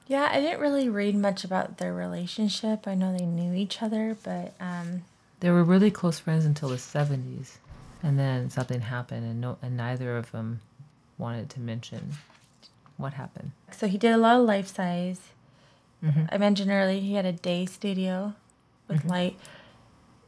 Yeah, 0.07 0.29
I 0.33 0.41
didn't 0.41 0.61
really 0.61 0.89
read 0.89 1.15
much 1.15 1.45
about 1.45 1.79
their 1.79 1.95
relationship. 1.95 2.89
I 2.89 2.95
know 2.95 3.17
they 3.17 3.27
knew 3.27 3.55
each 3.55 3.81
other, 3.83 4.17
but 4.25 4.55
um, 4.61 5.03
They 5.41 5.51
were 5.51 5.63
really 5.63 5.91
close 5.91 6.19
friends 6.19 6.45
until 6.45 6.71
the 6.71 6.79
seventies, 6.79 7.59
and 8.03 8.19
then 8.19 8.51
something 8.51 8.81
happened, 8.81 9.25
and 9.25 9.41
no, 9.41 9.59
and 9.63 9.77
neither 9.77 10.17
of 10.17 10.33
them 10.33 10.61
wanted 11.19 11.49
to 11.51 11.61
mention 11.61 12.15
what 12.97 13.13
happened. 13.15 13.53
so 13.71 13.87
he 13.87 13.97
did 13.99 14.13
a 14.13 14.17
lot 14.19 14.41
of 14.41 14.47
life 14.47 14.67
size. 14.67 15.21
Mhm. 16.03 16.29
I 16.33 16.39
mentioned 16.39 16.71
earlier 16.71 17.01
he 17.01 17.15
had 17.15 17.25
a 17.27 17.33
day 17.33 17.67
studio 17.67 18.35
with 18.89 19.03
Mhm. 19.05 19.11
light, 19.11 19.37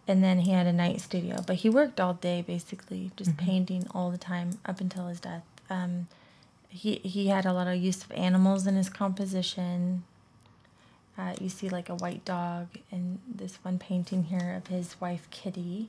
and 0.06 0.22
then 0.22 0.40
he 0.40 0.52
had 0.52 0.66
a 0.66 0.72
night 0.72 1.00
studio. 1.00 1.42
But 1.46 1.56
he 1.56 1.68
worked 1.70 1.98
all 2.00 2.14
day 2.14 2.42
basically, 2.42 3.10
just 3.16 3.32
Mhm. 3.32 3.38
painting 3.38 3.86
all 3.92 4.10
the 4.10 4.18
time 4.18 4.58
up 4.66 4.80
until 4.80 5.08
his 5.08 5.18
death. 5.20 5.42
Um, 5.72 6.06
he 6.68 6.96
he 7.02 7.28
had 7.28 7.46
a 7.46 7.52
lot 7.52 7.66
of 7.66 7.76
use 7.76 8.04
of 8.04 8.12
animals 8.12 8.66
in 8.66 8.76
his 8.76 8.88
composition. 8.88 10.04
Uh, 11.16 11.34
you 11.40 11.48
see 11.48 11.68
like 11.68 11.88
a 11.88 11.94
white 11.94 12.24
dog 12.24 12.68
in 12.90 13.18
this 13.26 13.58
one 13.62 13.78
painting 13.78 14.24
here 14.24 14.54
of 14.56 14.68
his 14.68 15.00
wife 15.00 15.28
Kitty. 15.30 15.88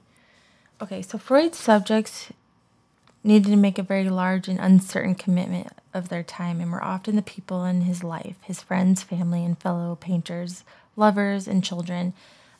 Okay, 0.81 1.01
so 1.01 1.17
Freud's 1.17 1.57
subjects 1.57 2.31
needed 3.23 3.49
to 3.49 3.55
make 3.55 3.77
a 3.77 3.83
very 3.83 4.09
large 4.09 4.49
and 4.49 4.59
uncertain 4.59 5.15
commitment 5.15 5.67
of 5.93 6.09
their 6.09 6.23
time 6.23 6.59
and 6.59 6.71
were 6.71 6.83
often 6.83 7.15
the 7.15 7.21
people 7.21 7.63
in 7.63 7.81
his 7.81 8.03
life, 8.03 8.35
his 8.41 8.61
friends, 8.61 9.01
family, 9.01 9.45
and 9.45 9.57
fellow 9.57 9.95
painters, 9.95 10.65
lovers, 10.97 11.47
and 11.47 11.63
children. 11.63 12.13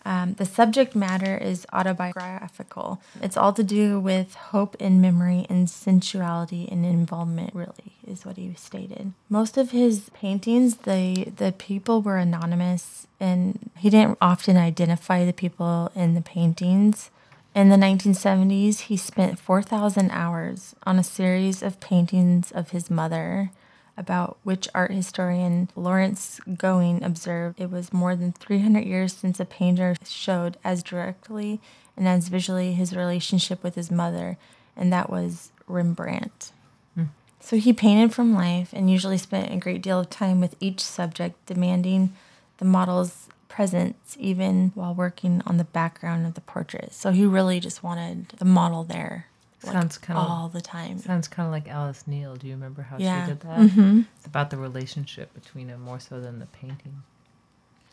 Um, 0.06 0.34
the 0.34 0.46
subject 0.46 0.96
matter 0.96 1.38
is 1.38 1.66
autobiographical. 1.72 3.02
It's 3.22 3.38
all 3.38 3.54
to 3.54 3.64
do 3.64 4.00
with 4.00 4.36
hope 4.36 4.76
and 4.80 5.02
memory 5.02 5.46
and 5.50 5.70
sensuality 5.70 6.68
and 6.70 6.86
involvement, 6.86 7.56
really, 7.56 7.96
is 8.06 8.26
what 8.26 8.38
he 8.38 8.54
stated. 8.56 9.14
Most 9.30 9.58
of 9.58 9.72
his 9.72 10.10
paintings, 10.14 10.78
the, 10.78 11.32
the 11.38 11.54
people 11.54 12.02
were 12.02 12.18
anonymous 12.18 13.08
and 13.20 13.72
he 13.78 13.90
didn't 13.90 14.18
often 14.22 14.58
identify 14.58 15.24
the 15.24 15.34
people 15.34 15.92
in 15.96 16.14
the 16.16 16.22
paintings. 16.22 17.10
In 17.56 17.70
the 17.70 17.78
1970s, 17.78 18.82
he 18.82 18.98
spent 18.98 19.40
4,000 19.40 20.10
hours 20.12 20.76
on 20.86 20.98
a 20.98 21.04
series 21.04 21.62
of 21.62 21.80
paintings 21.80 22.52
of 22.52 22.72
his 22.72 22.90
mother, 22.90 23.52
about 23.98 24.38
which 24.44 24.68
art 24.74 24.92
historian 24.92 25.70
Lawrence 25.76 26.40
Gowing 26.58 27.04
observed 27.04 27.60
it 27.60 27.72
was 27.72 27.94
more 27.94 28.16
than 28.16 28.32
300 28.32 28.84
years 28.84 29.14
since 29.14 29.40
a 29.40 29.46
painter 29.46 29.96
showed 30.06 30.58
as 30.64 30.82
directly 30.84 31.60
and 31.96 32.08
as 32.08 32.28
visually 32.28 32.74
his 32.74 32.96
relationship 32.96 33.64
with 33.64 33.76
his 33.76 33.92
mother, 33.92 34.38
and 34.76 34.92
that 34.92 35.10
was 35.10 35.52
Rembrandt. 35.68 36.52
Hmm. 36.96 37.06
So 37.40 37.58
he 37.58 37.72
painted 37.72 38.14
from 38.14 38.34
life 38.34 38.74
and 38.74 38.90
usually 38.90 39.18
spent 39.18 39.54
a 39.54 39.58
great 39.58 39.82
deal 39.82 40.00
of 40.00 40.10
time 40.10 40.42
with 40.42 40.56
each 40.60 40.80
subject, 40.80 41.46
demanding 41.46 42.14
the 42.58 42.66
model's 42.66 43.28
presence 43.48 44.18
even 44.20 44.72
while 44.74 44.96
working 44.96 45.44
on 45.46 45.58
the 45.58 45.64
background 45.64 46.26
of 46.26 46.34
the 46.34 46.42
portrait. 46.42 46.94
So 46.94 47.12
he 47.12 47.26
really 47.26 47.60
just 47.60 47.84
wanted 47.84 48.30
the 48.30 48.46
model 48.46 48.84
there 48.84 49.28
like, 49.64 49.74
Sounds 49.74 49.98
kind 49.98 50.18
of 50.20 50.28
all 50.30 50.50
the 50.50 50.62
time. 50.62 50.98
sounds 51.00 51.28
kind 51.28 51.46
of 51.48 51.52
like 51.52 51.68
Alice 51.68 52.06
Neel. 52.08 52.36
Do 52.36 52.48
you 52.48 52.54
remember 52.54 52.82
how 52.84 52.98
Yeah. 52.98 53.26
she 53.26 53.32
did 53.32 53.40
that? 53.42 53.60
Mhm. 53.60 54.06
It's 54.18 54.26
about 54.26 54.50
the 54.50 54.58
relationship 54.58 55.34
between 55.34 55.68
them 55.68 55.82
more 55.82 56.00
so 56.00 56.20
than 56.20 56.40
the 56.40 56.46
painting. 56.48 57.04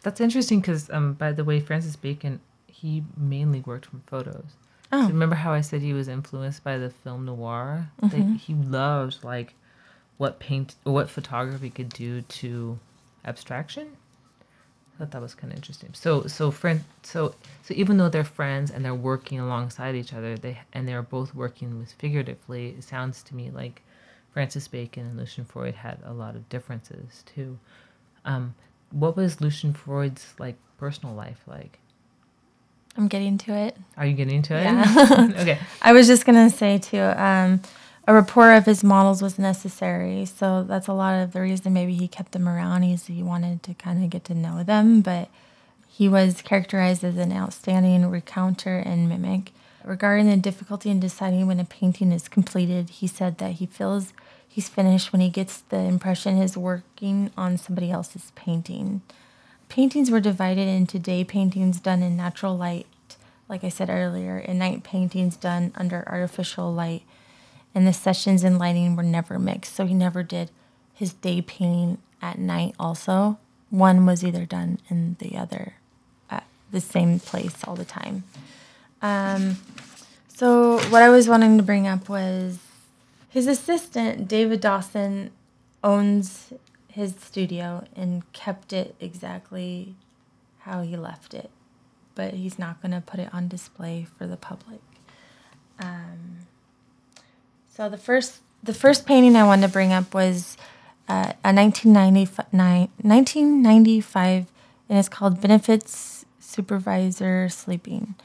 That's 0.03 0.21
interesting 0.21 0.61
because, 0.61 0.89
um, 0.91 1.13
by 1.15 1.33
the 1.33 1.45
way, 1.45 1.61
Francis 1.61 1.97
Bacon 1.97 2.41
he 2.67 3.05
mainly 3.17 3.61
worked 3.61 3.87
from 3.87 4.01
photos. 4.07 4.55
Oh. 4.91 5.03
So 5.03 5.09
remember 5.09 5.37
how 5.37 5.53
I 5.53 5.61
said 5.61 5.83
he 5.83 5.93
was 5.93 6.09
influenced 6.09 6.65
by 6.65 6.79
the 6.79 6.89
film 6.91 7.27
noir? 7.27 7.91
Mhm. 8.03 8.37
he 8.39 8.55
loved 8.55 9.23
like 9.23 9.55
what 10.17 10.39
paint 10.41 10.75
what 10.85 11.09
photography 11.11 11.69
could 11.71 11.91
do 11.91 12.23
to 12.23 12.79
abstraction. 13.25 13.89
I 15.01 15.05
thought 15.05 15.13
that 15.13 15.23
was 15.23 15.35
kind 15.35 15.51
of 15.51 15.57
interesting. 15.57 15.91
So 15.95 16.25
so 16.27 16.51
friend 16.51 16.85
so 17.03 17.35
so 17.63 17.73
even 17.75 17.97
though 17.97 18.11
they're 18.11 18.23
friends 18.23 18.71
and 18.71 18.85
they're 18.85 18.95
working 18.95 19.41
alongside 19.41 19.95
each 19.95 20.13
other, 20.13 20.37
they 20.37 20.59
and 20.75 20.87
they're 20.87 21.03
both 21.03 21.35
working 21.35 21.79
with 21.79 21.93
figuratively, 21.93 22.75
it 22.77 22.85
sounds 22.85 23.23
to 23.25 23.35
me 23.35 23.51
like 23.51 23.83
Francis 24.33 24.69
Bacon 24.69 25.07
and 25.07 25.17
Lucian 25.17 25.47
Freud 25.47 25.75
had 25.75 25.99
a 26.05 26.13
lot 26.13 26.37
of 26.37 26.49
differences 26.51 27.25
too. 27.35 27.59
Um, 28.27 28.55
what 28.91 29.17
was 29.17 29.41
Lucian 29.41 29.73
Freud's 29.73 30.35
like 30.39 30.57
personal 30.77 31.15
life 31.15 31.41
like? 31.47 31.79
I'm 32.99 33.09
getting 33.09 33.39
to 33.39 33.55
it. 33.55 33.77
Are 33.97 34.05
you 34.05 34.15
getting 34.15 34.43
to 34.43 34.55
it? 34.55 34.65
Yeah. 34.65 35.35
okay. 35.41 35.59
I 35.83 35.93
was 35.93 36.07
just 36.07 36.27
gonna 36.27 36.51
say 36.51 36.77
too, 36.77 37.01
um, 37.01 37.63
a 38.07 38.15
rapport 38.15 38.53
of 38.53 38.67
his 38.67 38.83
models 38.83 39.23
was 39.23 39.39
necessary. 39.39 40.25
So 40.25 40.63
that's 40.63 40.89
a 40.89 40.93
lot 40.93 41.21
of 41.21 41.33
the 41.33 41.41
reason 41.41 41.73
maybe 41.73 41.95
he 41.95 42.09
kept 42.09 42.33
them 42.33 42.49
around. 42.49 42.85
Is 42.85 43.07
he 43.07 43.23
wanted 43.23 43.63
to 43.65 43.75
kind 43.75 44.03
of 44.03 44.11
get 44.11 44.25
to 44.27 44.35
know 44.35 44.63
them, 44.63 45.01
but 45.01 45.29
he 45.87 46.09
was 46.09 46.43
characterized 46.43 47.05
as 47.05 47.17
an 47.17 47.33
outstanding 47.33 48.09
raconteur 48.11 48.79
and 48.79 49.09
mimic. 49.09 49.53
Regarding 49.85 50.29
the 50.29 50.37
difficulty 50.37 50.91
in 50.91 51.01
deciding 51.01 51.47
when 51.47 51.61
a 51.61 51.65
painting 51.65 52.13
is 52.13 52.29
completed, 52.29 52.91
he 52.91 53.07
said 53.07 53.39
that 53.39 53.53
he 53.53 53.67
feels 53.67 54.13
he's 54.47 54.69
finished 54.69 55.13
when 55.13 55.21
he 55.21 55.31
gets 55.31 55.59
the 55.61 55.79
impression 55.79 56.37
he's 56.37 56.57
working 56.57 57.31
on 57.37 57.57
somebody 57.57 57.91
else's 57.91 58.33
painting. 58.35 59.03
Paintings 59.69 60.11
were 60.11 60.21
divided 60.21 60.69
into 60.69 60.99
day 60.99 61.23
paintings 61.23 61.81
done 61.81 62.03
in 62.03 62.17
natural 62.17 62.57
light, 62.57 62.87
like 63.49 63.63
I 63.63 63.69
said 63.69 63.89
earlier, 63.89 64.39
and 64.39 64.59
night 64.59 64.83
paintings 64.83 65.37
done 65.37 65.73
under 65.77 66.03
artificial 66.07 66.73
light. 66.73 67.03
And 67.75 67.87
the 67.87 67.93
sessions 67.93 68.43
and 68.43 68.59
lighting 68.59 68.97
were 68.97 69.03
never 69.03 69.39
mixed. 69.39 69.75
So 69.75 69.87
he 69.87 69.95
never 69.95 70.23
did 70.23 70.51
his 70.93 71.13
day 71.15 71.41
painting 71.41 71.99
at 72.21 72.39
night, 72.39 72.75
also. 72.79 73.39
One 73.71 74.05
was 74.05 74.25
either 74.25 74.45
done 74.45 74.79
in 74.89 75.17
the 75.19 75.37
other 75.37 75.75
at 76.29 76.45
the 76.71 76.81
same 76.81 77.21
place 77.21 77.57
all 77.67 77.77
the 77.77 77.85
time. 77.85 78.25
Um, 79.01 79.57
so, 80.29 80.79
what 80.91 81.03
I 81.03 81.09
was 81.09 81.29
wanting 81.29 81.57
to 81.57 81.63
bring 81.63 81.87
up 81.87 82.09
was 82.09 82.59
his 83.29 83.47
assistant, 83.47 84.29
David 84.29 84.61
Dawson, 84.61 85.31
owns 85.83 86.53
his 86.89 87.15
studio 87.15 87.85
and 87.95 88.31
kept 88.33 88.73
it 88.73 88.95
exactly 89.01 89.95
how 90.61 90.83
he 90.83 90.97
left 90.97 91.33
it, 91.33 91.51
but 92.15 92.35
he's 92.35 92.59
not 92.59 92.83
going 92.83 92.93
to 92.93 93.01
put 93.01 93.21
it 93.21 93.33
on 93.33 93.49
display 93.49 94.07
for 94.19 94.27
the 94.27 94.37
public. 94.37 94.81
Um, 95.79 96.41
so 97.81 97.89
the 97.89 97.97
first 97.97 98.43
the 98.63 98.75
first 98.75 99.07
painting 99.07 99.35
I 99.37 99.47
wanted 99.47 99.67
to 99.67 99.73
bring 99.73 99.91
up 99.91 100.13
was 100.13 100.59
uh, 101.09 101.33
a 101.43 101.51
1999, 101.51 102.91
1995, 103.01 104.47
and 104.91 104.99
it's 104.99 105.09
called 105.09 105.41
Benefits 105.41 106.27
Supervisor 106.41 107.49
Sleeping. 107.49 108.17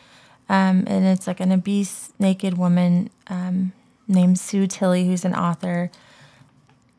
Um, 0.49 0.83
and 0.87 1.05
it's 1.05 1.25
like 1.25 1.39
an 1.39 1.53
obese 1.53 2.11
naked 2.19 2.57
woman 2.57 3.09
um, 3.27 3.71
named 4.09 4.39
Sue 4.39 4.67
Tilley, 4.67 5.07
who's 5.07 5.23
an 5.23 5.33
author. 5.33 5.89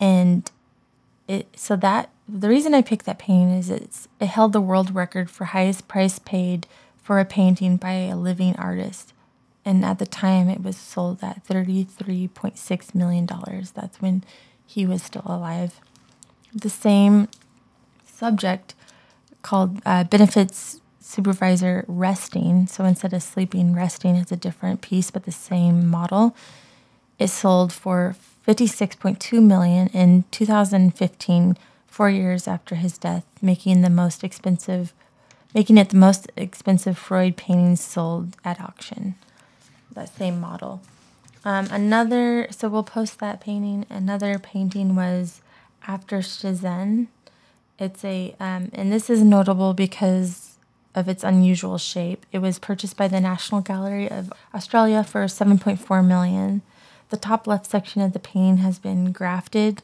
and 0.01 0.51
it 1.29 1.49
so 1.59 1.77
that 1.77 2.09
the 2.27 2.49
reason 2.49 2.73
I 2.73 2.81
picked 2.81 3.05
that 3.05 3.19
painting 3.19 3.51
is 3.51 3.69
it's 3.69 4.09
it 4.19 4.29
held 4.29 4.55
the 4.55 4.63
world 4.63 4.95
record 4.95 5.29
for 5.29 5.45
highest 5.45 5.89
price 5.89 6.19
paid 6.19 6.67
for 7.03 7.19
a 7.19 7.27
painting 7.27 7.77
by 7.77 7.93
a 7.93 8.17
living 8.17 8.57
artist. 8.57 9.13
And 9.67 9.85
at 9.85 9.99
the 9.99 10.07
time 10.07 10.49
it 10.49 10.63
was 10.63 10.77
sold 10.77 11.23
at 11.23 11.45
$33.6 11.45 12.95
million. 12.95 13.27
That's 13.75 14.01
when 14.01 14.25
he 14.65 14.87
was 14.87 15.03
still 15.03 15.25
alive. 15.27 15.81
The 16.55 16.71
same 16.71 17.29
subject 18.07 18.75
called 19.43 19.83
uh, 19.85 20.05
benefits 20.05 20.81
supervisor 21.01 21.85
resting. 21.89 22.67
So 22.67 22.85
instead 22.85 23.13
of 23.13 23.23
sleeping, 23.23 23.75
resting 23.75 24.17
is 24.17 24.33
a 24.33 24.37
different 24.37 24.83
piece, 24.83 25.11
but 25.11 25.25
the 25.25 25.33
same 25.33 25.89
model. 25.89 26.35
It 27.19 27.29
sold 27.29 27.73
for 27.73 28.17
56.2 28.47 29.43
million 29.43 29.89
in 29.89 30.25
2015, 30.31 31.57
four 31.87 32.11
years 32.11 32.47
after 32.47 32.75
his 32.75 32.99
death, 32.99 33.25
making 33.43 33.83
the 33.83 33.91
most 33.91 34.23
expensive, 34.23 34.93
making 35.55 35.79
it 35.79 35.89
the 35.89 35.97
most 35.97 36.31
expensive 36.37 36.97
Freud 36.97 37.37
painting 37.37 37.77
sold 37.77 38.37
at 38.45 38.61
auction. 38.61 39.15
That 39.97 40.15
same 40.15 40.41
model. 40.41 40.83
Um, 41.45 41.69
another, 41.71 42.49
so 42.51 42.69
we'll 42.69 42.83
post 42.83 43.19
that 43.19 43.41
painting. 43.41 43.87
Another 43.89 44.39
painting 44.39 44.95
was 44.95 45.41
after 45.89 46.21
Cezanne. 46.21 47.09
It's 47.79 48.05
a, 48.05 48.35
um, 48.39 48.71
and 48.73 48.93
this 48.93 49.09
is 49.09 49.23
notable 49.23 49.75
because 49.75 50.57
of 50.95 51.09
its 51.09 51.25
unusual 51.25 51.79
shape. 51.79 52.27
It 52.31 52.39
was 52.39 52.59
purchased 52.59 52.97
by 52.97 53.09
the 53.09 53.21
National 53.21 53.61
Gallery 53.61 54.11
of 54.11 54.33
Australia 54.55 55.03
for 55.03 55.25
7.4 55.25 56.07
million. 56.07 56.63
The 57.09 57.17
top 57.17 57.47
left 57.47 57.67
section 57.67 58.03
of 58.03 58.13
the 58.13 58.19
painting 58.19 58.59
has 58.59 58.79
been 58.79 59.13
grafted 59.13 59.83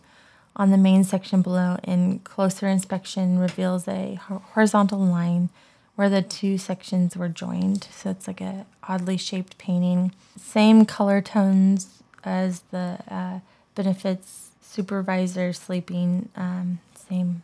on 0.55 0.71
the 0.71 0.77
main 0.77 1.05
section 1.05 1.41
below, 1.41 1.79
and 1.85 2.23
closer 2.25 2.67
inspection 2.69 3.39
reveals 3.39 3.89
a 3.89 4.17
horizontal 4.17 4.99
line 4.99 5.49
where 5.95 6.11
the 6.11 6.23
two 6.23 6.59
sections 6.59 7.17
were 7.17 7.29
joined. 7.29 7.89
So 7.91 8.11
it's 8.11 8.27
like 8.27 8.41
a 8.41 8.67
oddly 8.89 9.17
shaped 9.17 9.59
painting. 9.59 10.13
Same 10.39 10.85
color 10.85 11.21
tones 11.21 12.03
as 12.25 12.61
the 12.71 12.99
uh, 13.09 13.41
benefits 13.75 14.51
supervisor 14.61 15.53
sleeping. 15.53 16.29
Um, 16.37 16.81
same 16.95 17.43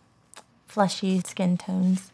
fleshy 0.66 1.20
skin 1.20 1.56
tones. 1.58 2.12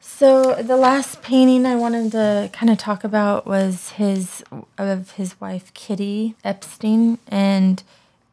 So 0.00 0.54
the 0.62 0.76
last 0.76 1.20
painting 1.22 1.66
I 1.66 1.74
wanted 1.74 2.12
to 2.12 2.48
kind 2.52 2.70
of 2.70 2.78
talk 2.78 3.02
about 3.02 3.44
was 3.44 3.90
his 3.90 4.44
of 4.78 5.12
his 5.12 5.40
wife 5.40 5.74
Kitty 5.74 6.36
Epstein, 6.44 7.18
and 7.26 7.82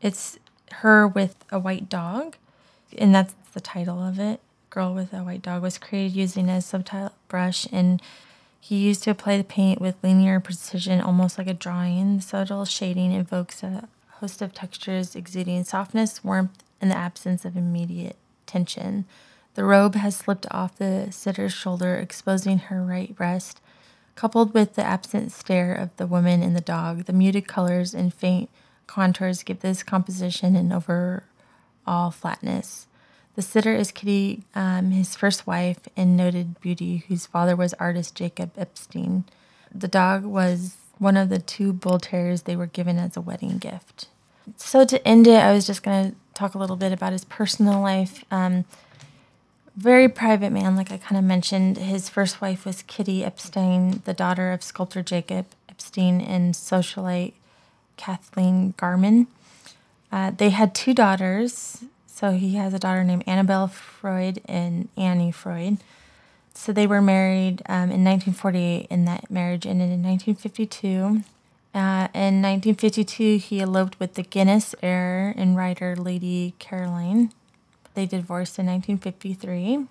it's 0.01 0.37
her 0.73 1.07
with 1.07 1.35
a 1.51 1.59
white 1.59 1.89
dog, 1.89 2.35
and 2.97 3.13
that's 3.13 3.33
the 3.53 3.61
title 3.61 3.99
of 3.99 4.19
it. 4.19 4.39
Girl 4.69 4.93
with 4.93 5.13
a 5.13 5.23
White 5.23 5.43
Dog 5.43 5.61
was 5.61 5.77
created 5.77 6.15
using 6.15 6.49
a 6.49 6.59
subtle 6.61 7.11
brush, 7.27 7.67
and 7.71 8.01
he 8.63 8.77
used 8.77 9.03
to 9.03 9.11
apply 9.11 9.35
the 9.35 9.43
paint 9.43 9.81
with 9.81 10.01
linear 10.01 10.39
precision, 10.39 11.01
almost 11.01 11.37
like 11.37 11.47
a 11.47 11.53
drawing. 11.53 12.21
Subtle 12.21 12.63
shading 12.63 13.11
evokes 13.11 13.61
a 13.61 13.89
host 14.21 14.41
of 14.41 14.53
textures 14.53 15.17
exuding 15.17 15.65
softness, 15.65 16.23
warmth, 16.23 16.63
and 16.79 16.89
the 16.89 16.95
absence 16.95 17.43
of 17.43 17.57
immediate 17.57 18.15
tension. 18.45 19.03
The 19.55 19.65
robe 19.65 19.95
has 19.95 20.15
slipped 20.15 20.45
off 20.49 20.77
the 20.77 21.09
sitter's 21.11 21.51
shoulder, 21.51 21.97
exposing 21.97 22.57
her 22.59 22.81
right 22.81 23.13
breast. 23.13 23.59
Coupled 24.15 24.53
with 24.53 24.75
the 24.75 24.85
absent 24.85 25.33
stare 25.33 25.73
of 25.73 25.93
the 25.97 26.07
woman 26.07 26.41
and 26.41 26.55
the 26.55 26.61
dog, 26.61 27.03
the 27.03 27.11
muted 27.11 27.49
colors 27.49 27.93
and 27.93 28.13
faint 28.13 28.49
contours 28.87 29.43
give 29.43 29.59
this 29.59 29.83
composition 29.83 30.55
an 30.55 30.71
overall 30.71 32.11
flatness. 32.11 32.87
The 33.35 33.41
sitter 33.41 33.73
is 33.73 33.91
Kitty, 33.91 34.43
um, 34.53 34.91
his 34.91 35.15
first 35.15 35.47
wife 35.47 35.79
and 35.97 36.15
noted 36.15 36.59
beauty, 36.61 37.03
whose 37.07 37.25
father 37.25 37.55
was 37.55 37.73
artist 37.75 38.15
Jacob 38.15 38.51
Epstein. 38.57 39.23
The 39.73 39.87
dog 39.87 40.23
was 40.23 40.77
one 40.99 41.17
of 41.17 41.29
the 41.29 41.39
two 41.39 41.73
bull 41.73 41.99
terriers 41.99 42.43
they 42.43 42.55
were 42.55 42.67
given 42.67 42.99
as 42.99 43.17
a 43.17 43.21
wedding 43.21 43.57
gift. 43.57 44.07
So, 44.57 44.85
to 44.85 45.07
end 45.07 45.25
it, 45.25 45.41
I 45.41 45.53
was 45.53 45.65
just 45.65 45.83
going 45.83 46.11
to 46.11 46.17
talk 46.33 46.53
a 46.53 46.57
little 46.57 46.75
bit 46.75 46.91
about 46.91 47.13
his 47.13 47.25
personal 47.25 47.81
life. 47.81 48.23
Um, 48.29 48.65
very 49.75 50.07
private 50.07 50.51
man, 50.51 50.75
like 50.75 50.91
I 50.91 50.97
kind 50.97 51.17
of 51.17 51.23
mentioned. 51.23 51.77
His 51.77 52.09
first 52.09 52.41
wife 52.41 52.65
was 52.65 52.83
Kitty 52.83 53.23
Epstein, 53.23 54.01
the 54.05 54.13
daughter 54.13 54.51
of 54.51 54.61
sculptor 54.61 55.01
Jacob 55.01 55.47
Epstein 55.67 56.21
and 56.21 56.53
socialite 56.53 57.33
Kathleen 57.97 58.75
Garman. 58.77 59.27
Uh, 60.11 60.31
they 60.31 60.51
had 60.51 60.75
two 60.75 60.93
daughters. 60.93 61.83
So 62.13 62.29
he 62.33 62.53
has 62.57 62.75
a 62.75 62.79
daughter 62.79 63.03
named 63.03 63.23
Annabelle 63.25 63.67
Freud 63.67 64.39
and 64.45 64.87
Annie 64.95 65.31
Freud. 65.31 65.79
So 66.53 66.71
they 66.71 66.85
were 66.85 67.01
married 67.01 67.63
um, 67.67 67.89
in 67.89 68.05
1948, 68.05 68.85
and 68.91 69.07
that 69.07 69.31
marriage 69.31 69.65
ended 69.65 69.89
in 69.89 70.03
1952. 70.03 71.23
Uh, 71.73 72.07
in 72.13 72.39
1952, 72.39 73.37
he 73.37 73.61
eloped 73.61 73.99
with 73.99 74.13
the 74.13 74.21
Guinness 74.21 74.75
heir 74.83 75.33
and 75.35 75.57
writer 75.57 75.95
Lady 75.95 76.53
Caroline. 76.59 77.33
They 77.95 78.05
divorced 78.05 78.59
in 78.59 78.67
1953. 78.67 79.87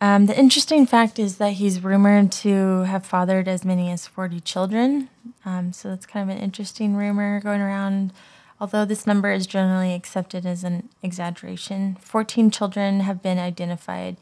Um, 0.00 0.26
the 0.26 0.36
interesting 0.36 0.84
fact 0.84 1.20
is 1.20 1.36
that 1.36 1.52
he's 1.52 1.84
rumored 1.84 2.32
to 2.32 2.80
have 2.80 3.06
fathered 3.06 3.46
as 3.46 3.64
many 3.64 3.88
as 3.92 4.08
40 4.08 4.40
children. 4.40 5.08
Um, 5.44 5.72
so 5.72 5.90
that's 5.90 6.06
kind 6.06 6.28
of 6.28 6.36
an 6.36 6.42
interesting 6.42 6.96
rumor 6.96 7.38
going 7.38 7.60
around, 7.60 8.12
although 8.60 8.84
this 8.84 9.06
number 9.06 9.32
is 9.32 9.46
generally 9.46 9.94
accepted 9.94 10.46
as 10.46 10.64
an 10.64 10.88
exaggeration. 11.02 11.96
14 12.00 12.50
children 12.50 13.00
have 13.00 13.22
been 13.22 13.38
identified, 13.38 14.16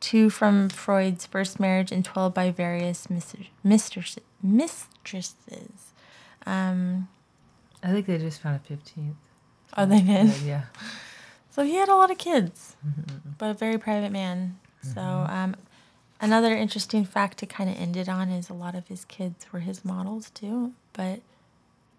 two 0.00 0.30
from 0.30 0.68
Freud's 0.68 1.26
first 1.26 1.60
marriage 1.60 1.92
and 1.92 2.04
12 2.04 2.34
by 2.34 2.50
various 2.50 3.08
mistresses. 3.10 4.22
mistresses. 4.42 5.92
Um, 6.46 7.08
I 7.82 7.88
think 7.88 8.06
they 8.06 8.18
just 8.18 8.40
found 8.40 8.60
a 8.68 8.72
15th. 8.72 9.14
Oh, 9.76 9.86
they 9.86 10.00
did? 10.00 10.36
Yeah. 10.42 10.64
So 11.54 11.62
he 11.62 11.76
had 11.76 11.88
a 11.88 11.94
lot 11.94 12.10
of 12.10 12.18
kids, 12.18 12.74
mm-hmm. 12.84 13.30
but 13.38 13.50
a 13.50 13.54
very 13.54 13.78
private 13.78 14.10
man. 14.10 14.58
Mm-hmm. 14.84 14.94
So 14.94 15.00
um, 15.00 15.54
another 16.20 16.52
interesting 16.52 17.04
fact 17.04 17.38
to 17.38 17.46
kind 17.46 17.70
of 17.70 17.76
end 17.76 17.96
it 17.96 18.08
on 18.08 18.28
is 18.28 18.50
a 18.50 18.54
lot 18.54 18.74
of 18.74 18.88
his 18.88 19.04
kids 19.04 19.46
were 19.52 19.60
his 19.60 19.84
models 19.84 20.30
too. 20.30 20.72
But 20.94 21.20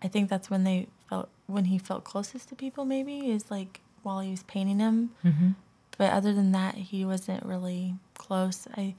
I 0.03 0.07
think 0.07 0.29
that's 0.29 0.49
when 0.49 0.63
they 0.63 0.87
felt 1.09 1.29
when 1.47 1.65
he 1.65 1.77
felt 1.77 2.03
closest 2.03 2.49
to 2.49 2.55
people. 2.55 2.85
Maybe 2.85 3.31
is 3.31 3.49
like 3.49 3.81
while 4.03 4.19
he 4.19 4.31
was 4.31 4.43
painting 4.43 4.77
them. 4.77 5.11
Mm-hmm. 5.23 5.49
But 5.97 6.11
other 6.11 6.33
than 6.33 6.51
that, 6.51 6.75
he 6.75 7.05
wasn't 7.05 7.45
really 7.45 7.95
close. 8.17 8.67
I 8.75 8.95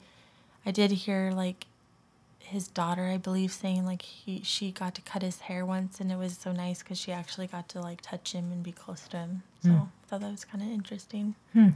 I 0.65 0.71
did 0.71 0.91
hear 0.91 1.31
like 1.31 1.65
his 2.39 2.67
daughter, 2.69 3.05
I 3.05 3.17
believe, 3.17 3.51
saying 3.51 3.85
like 3.85 4.01
he 4.01 4.41
she 4.43 4.71
got 4.71 4.95
to 4.95 5.01
cut 5.01 5.21
his 5.21 5.41
hair 5.41 5.65
once, 5.65 5.99
and 5.99 6.11
it 6.11 6.17
was 6.17 6.37
so 6.37 6.51
nice 6.51 6.81
because 6.81 6.97
she 6.97 7.11
actually 7.11 7.47
got 7.47 7.67
to 7.69 7.81
like 7.81 8.01
touch 8.01 8.33
him 8.33 8.51
and 8.51 8.63
be 8.63 8.71
close 8.71 9.07
to 9.09 9.17
him. 9.17 9.43
So 9.61 9.69
mm. 9.69 9.81
I 9.83 10.07
thought 10.07 10.21
that 10.21 10.31
was 10.31 10.45
kind 10.45 10.63
of 10.63 10.69
interesting. 10.69 11.35
Hmm. 11.53 11.69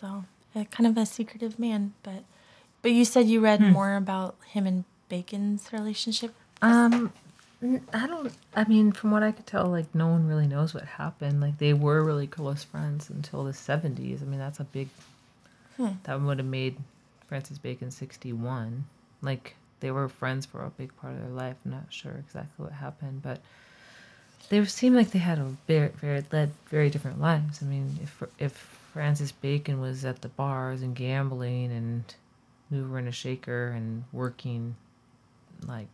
So 0.00 0.24
uh, 0.54 0.64
kind 0.64 0.86
of 0.86 0.96
a 0.96 1.04
secretive 1.04 1.58
man, 1.58 1.94
but 2.02 2.24
but 2.82 2.92
you 2.92 3.04
said 3.04 3.26
you 3.26 3.40
read 3.40 3.60
hmm. 3.60 3.70
more 3.70 3.96
about 3.96 4.36
him 4.46 4.66
and 4.66 4.84
Bacon's 5.08 5.72
relationship. 5.72 6.34
Um, 6.62 7.12
I 7.62 8.06
don't. 8.06 8.32
I 8.56 8.64
mean, 8.64 8.92
from 8.92 9.10
what 9.10 9.22
I 9.22 9.32
could 9.32 9.46
tell, 9.46 9.66
like 9.66 9.94
no 9.94 10.06
one 10.06 10.26
really 10.26 10.46
knows 10.46 10.72
what 10.72 10.84
happened. 10.84 11.40
Like 11.40 11.58
they 11.58 11.74
were 11.74 12.02
really 12.02 12.26
close 12.26 12.64
friends 12.64 13.10
until 13.10 13.44
the 13.44 13.52
seventies. 13.52 14.22
I 14.22 14.24
mean, 14.24 14.38
that's 14.38 14.60
a 14.60 14.64
big. 14.64 14.88
Hmm. 15.76 15.88
That 16.04 16.20
would 16.20 16.38
have 16.38 16.46
made 16.46 16.76
Francis 17.28 17.58
Bacon 17.58 17.90
sixty 17.90 18.32
one 18.32 18.84
like 19.22 19.54
they 19.80 19.90
were 19.90 20.08
friends 20.08 20.46
for 20.46 20.64
a 20.64 20.70
big 20.70 20.94
part 20.96 21.14
of 21.14 21.20
their 21.20 21.30
life. 21.30 21.56
I'm 21.64 21.72
not 21.72 21.86
sure 21.90 22.12
exactly 22.12 22.64
what 22.64 22.72
happened, 22.72 23.22
but 23.22 23.40
they 24.48 24.64
seemed 24.64 24.96
like 24.96 25.10
they 25.10 25.18
had 25.18 25.38
a 25.38 25.56
very, 25.66 25.88
very 25.88 26.24
led 26.32 26.52
very 26.68 26.90
different 26.90 27.20
lives. 27.20 27.62
I 27.62 27.66
mean, 27.66 27.98
if 28.02 28.22
if 28.38 28.52
Francis 28.92 29.32
Bacon 29.32 29.80
was 29.80 30.04
at 30.04 30.22
the 30.22 30.28
bars 30.28 30.82
and 30.82 30.94
gambling 30.94 31.70
and 31.72 32.14
mover 32.70 32.98
and 32.98 33.08
a 33.08 33.12
shaker 33.12 33.68
and 33.68 34.04
working, 34.12 34.76
like 35.66 35.88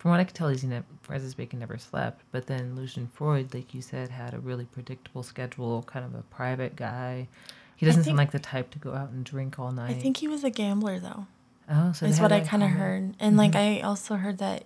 from 0.00 0.12
what 0.12 0.18
I 0.18 0.24
could 0.24 0.34
tell, 0.34 0.48
he's 0.48 0.64
never, 0.64 0.86
Francis 1.02 1.34
Bacon 1.34 1.58
never 1.58 1.76
slept. 1.76 2.22
But 2.32 2.46
then 2.46 2.74
Lucian 2.74 3.06
Freud, 3.06 3.52
like 3.52 3.74
you 3.74 3.82
said, 3.82 4.08
had 4.08 4.32
a 4.32 4.38
really 4.38 4.64
predictable 4.64 5.22
schedule, 5.22 5.82
kind 5.82 6.06
of 6.06 6.14
a 6.14 6.22
private 6.22 6.74
guy. 6.74 7.28
He 7.76 7.84
doesn't 7.84 8.04
think, 8.04 8.12
seem 8.12 8.16
like 8.16 8.30
the 8.30 8.38
type 8.38 8.70
to 8.70 8.78
go 8.78 8.94
out 8.94 9.10
and 9.10 9.26
drink 9.26 9.58
all 9.58 9.70
night. 9.72 9.90
I 9.90 10.00
think 10.00 10.16
he 10.16 10.26
was 10.26 10.42
a 10.42 10.48
gambler, 10.48 10.98
though. 10.98 11.26
Oh, 11.70 11.92
so 11.92 12.06
that's 12.06 12.18
what 12.18 12.32
I 12.32 12.40
kind 12.40 12.62
of 12.62 12.70
heard, 12.70 13.14
and 13.20 13.32
mm-hmm. 13.32 13.36
like 13.36 13.54
I 13.54 13.80
also 13.80 14.16
heard 14.16 14.38
that 14.38 14.64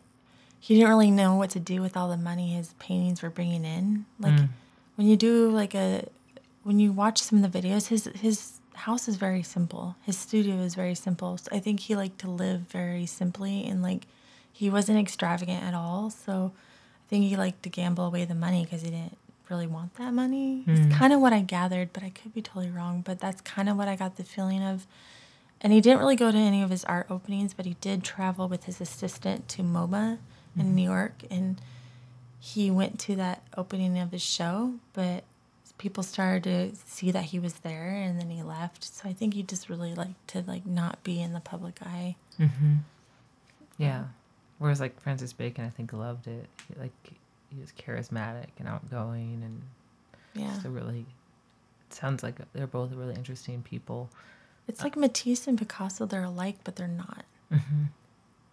he 0.59 0.77
didn't 0.77 0.88
really 0.88 1.11
know 1.11 1.35
what 1.35 1.51
to 1.51 1.61
do 1.61 1.83
with 1.83 1.97
all 1.97 2.09
the 2.09 2.16
money 2.16 2.55
his 2.55 2.73
paintings 2.79 3.20
were 3.20 3.29
bringing 3.29 3.64
in. 3.64 4.07
Like 4.20 4.35
mm. 4.35 4.49
when 4.94 5.09
you 5.09 5.16
do 5.16 5.51
like 5.51 5.75
a 5.75 6.09
when 6.62 6.79
you 6.79 6.92
watch 6.92 7.20
some 7.20 7.42
of 7.42 7.53
the 7.53 7.59
videos, 7.61 7.88
his 7.88 8.07
his 8.14 8.61
house 8.73 9.09
is 9.09 9.16
very 9.16 9.42
simple. 9.42 9.97
His 10.03 10.16
studio 10.16 10.57
is 10.61 10.75
very 10.75 10.94
simple. 10.94 11.37
So 11.38 11.49
I 11.53 11.59
think 11.59 11.81
he 11.81 11.97
liked 11.97 12.20
to 12.20 12.31
live 12.31 12.61
very 12.61 13.05
simply 13.05 13.66
and 13.66 13.83
like 13.83 14.07
he 14.54 14.70
wasn't 14.70 14.98
extravagant 14.98 15.64
at 15.64 15.74
all. 15.74 16.10
So 16.10 16.52
I 16.54 17.10
think 17.10 17.24
he 17.24 17.36
liked 17.36 17.64
to 17.64 17.68
gamble 17.68 18.06
away 18.06 18.24
the 18.24 18.36
money 18.36 18.64
because 18.64 18.82
he 18.82 18.90
didn't 18.90 19.18
really 19.50 19.66
want 19.66 19.96
that 19.96 20.14
money. 20.14 20.64
Mm. 20.66 20.86
It's 20.86 20.96
kind 20.96 21.12
of 21.12 21.20
what 21.20 21.32
I 21.32 21.40
gathered, 21.40 21.92
but 21.92 22.04
I 22.04 22.10
could 22.10 22.32
be 22.32 22.40
totally 22.40 22.70
wrong. 22.70 23.02
But 23.04 23.18
that's 23.18 23.40
kind 23.40 23.68
of 23.68 23.76
what 23.76 23.88
I 23.88 23.96
got 23.96 24.16
the 24.16 24.22
feeling 24.22 24.62
of. 24.62 24.86
And 25.60 25.72
he 25.72 25.80
didn't 25.80 25.98
really 25.98 26.14
go 26.14 26.30
to 26.30 26.38
any 26.38 26.62
of 26.62 26.70
his 26.70 26.84
art 26.84 27.06
openings, 27.10 27.52
but 27.52 27.66
he 27.66 27.74
did 27.80 28.04
travel 28.04 28.48
with 28.48 28.64
his 28.64 28.80
assistant 28.80 29.48
to 29.48 29.62
MoMA 29.62 30.18
in 30.56 30.74
New 30.76 30.82
York, 30.82 31.22
and 31.30 31.60
he 32.38 32.70
went 32.70 33.00
to 33.00 33.16
that 33.16 33.42
opening 33.56 33.98
of 33.98 34.12
his 34.12 34.22
show. 34.22 34.74
But 34.92 35.24
people 35.78 36.04
started 36.04 36.44
to 36.44 36.76
see 36.86 37.10
that 37.10 37.24
he 37.24 37.40
was 37.40 37.54
there, 37.54 37.88
and 37.88 38.20
then 38.20 38.30
he 38.30 38.42
left. 38.42 38.84
So 38.84 39.08
I 39.08 39.12
think 39.12 39.34
he 39.34 39.42
just 39.42 39.68
really 39.68 39.94
liked 39.94 40.28
to 40.28 40.44
like 40.46 40.64
not 40.64 41.02
be 41.02 41.20
in 41.20 41.32
the 41.32 41.40
public 41.40 41.78
eye. 41.82 42.14
Yeah. 43.78 44.04
Whereas 44.64 44.81
like 44.81 44.98
Francis 44.98 45.35
Bacon, 45.35 45.62
I 45.66 45.68
think 45.68 45.92
loved 45.92 46.27
it. 46.27 46.46
He, 46.68 46.81
like 46.81 46.90
he 47.50 47.61
was 47.61 47.70
charismatic 47.72 48.46
and 48.59 48.66
outgoing, 48.66 49.42
and 49.44 49.61
Yeah, 50.33 50.59
a 50.64 50.70
really. 50.70 51.05
It 51.90 51.94
sounds 51.94 52.22
like 52.22 52.37
they're 52.55 52.66
both 52.66 52.90
really 52.94 53.14
interesting 53.14 53.61
people. 53.61 54.09
it's 54.66 54.81
uh, 54.81 54.85
like 54.85 54.96
Matisse 54.96 55.46
and 55.46 55.59
Picasso. 55.59 56.07
They're 56.07 56.24
alike, 56.24 56.57
but 56.64 56.77
they're 56.77 56.88
not 56.88 57.27
mm-hmm. 57.53 57.83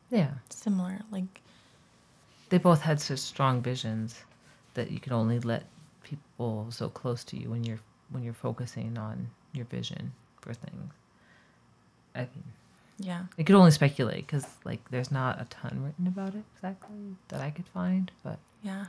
Yeah. 0.10 0.32
similar. 0.50 1.00
Like 1.14 1.40
They 2.50 2.58
both 2.58 2.82
had 2.82 3.00
such 3.00 3.20
strong 3.20 3.62
visions 3.62 4.22
that 4.74 4.92
you 4.92 5.00
can 5.00 5.14
only 5.14 5.40
let 5.40 5.64
people 6.04 6.68
so 6.72 6.90
close 6.90 7.24
to 7.24 7.38
you 7.38 7.50
when 7.50 7.64
you're 7.64 7.80
when 8.10 8.22
you're 8.22 8.34
focusing 8.34 8.98
on 8.98 9.30
your 9.54 9.66
vision 9.68 10.12
for 10.42 10.54
things. 10.54 10.92
I 12.14 12.20
mean, 12.20 12.44
yeah. 13.02 13.24
I 13.38 13.44
could 13.44 13.56
only 13.56 13.72
speculate 13.72 14.28
because 14.28 14.46
like 14.64 14.80
there's 14.92 15.12
not 15.12 15.42
a 15.42 15.46
ton 15.46 15.82
written 15.84 16.08
about 16.08 16.36
it 16.36 16.44
exactly 16.56 17.16
that 17.30 17.42
I 17.42 17.50
could 17.50 17.68
find, 17.68 18.12
but 18.24 18.40
Yeah. 18.62 18.86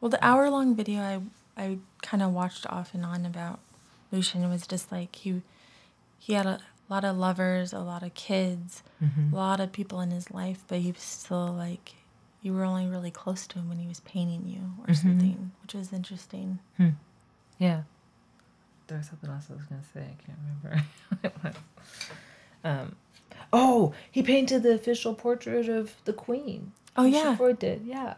Well, 0.00 0.08
the 0.08 0.24
hour 0.24 0.48
long 0.50 0.74
video 0.74 1.00
I 1.00 1.20
I 1.56 1.78
kind 2.02 2.22
of 2.22 2.32
watched 2.32 2.66
off 2.66 2.94
and 2.94 3.04
on 3.04 3.26
about 3.26 3.58
Lucian 4.12 4.48
was 4.48 4.66
just 4.66 4.90
like 4.90 5.14
he 5.16 5.42
he 6.18 6.34
had 6.34 6.46
a 6.46 6.60
lot 6.88 7.04
of 7.04 7.16
lovers, 7.16 7.72
a 7.72 7.80
lot 7.80 8.02
of 8.02 8.14
kids, 8.14 8.82
mm-hmm. 9.02 9.32
a 9.32 9.36
lot 9.36 9.60
of 9.60 9.72
people 9.72 10.00
in 10.00 10.10
his 10.10 10.30
life, 10.30 10.62
but 10.68 10.78
he 10.78 10.92
was 10.92 11.02
still 11.02 11.52
like 11.52 11.94
you 12.42 12.54
were 12.54 12.64
only 12.64 12.86
really 12.86 13.10
close 13.10 13.46
to 13.48 13.58
him 13.58 13.68
when 13.68 13.78
he 13.78 13.86
was 13.86 14.00
painting 14.00 14.44
you 14.46 14.60
or 14.82 14.92
mm-hmm. 14.92 15.08
something, 15.08 15.52
which 15.62 15.74
was 15.74 15.92
interesting. 15.92 16.58
Hmm. 16.76 16.90
Yeah. 17.58 17.82
There 18.86 18.98
was 18.98 19.08
something 19.08 19.30
else 19.30 19.46
I 19.50 19.54
was 19.54 19.66
gonna 19.66 19.82
say. 19.92 20.00
I 20.00 20.24
can't 20.24 20.38
remember. 20.62 20.84
what 21.08 21.18
it 21.24 21.34
was. 21.44 21.54
um, 22.64 22.96
oh, 23.52 23.92
he 24.10 24.22
painted 24.22 24.62
the 24.62 24.74
official 24.74 25.14
portrait 25.14 25.68
of 25.68 25.94
the 26.04 26.12
Queen. 26.12 26.72
Oh, 26.96 27.04
yeah. 27.04 27.36
Freud 27.36 27.58
did. 27.58 27.82
Yeah. 27.84 28.14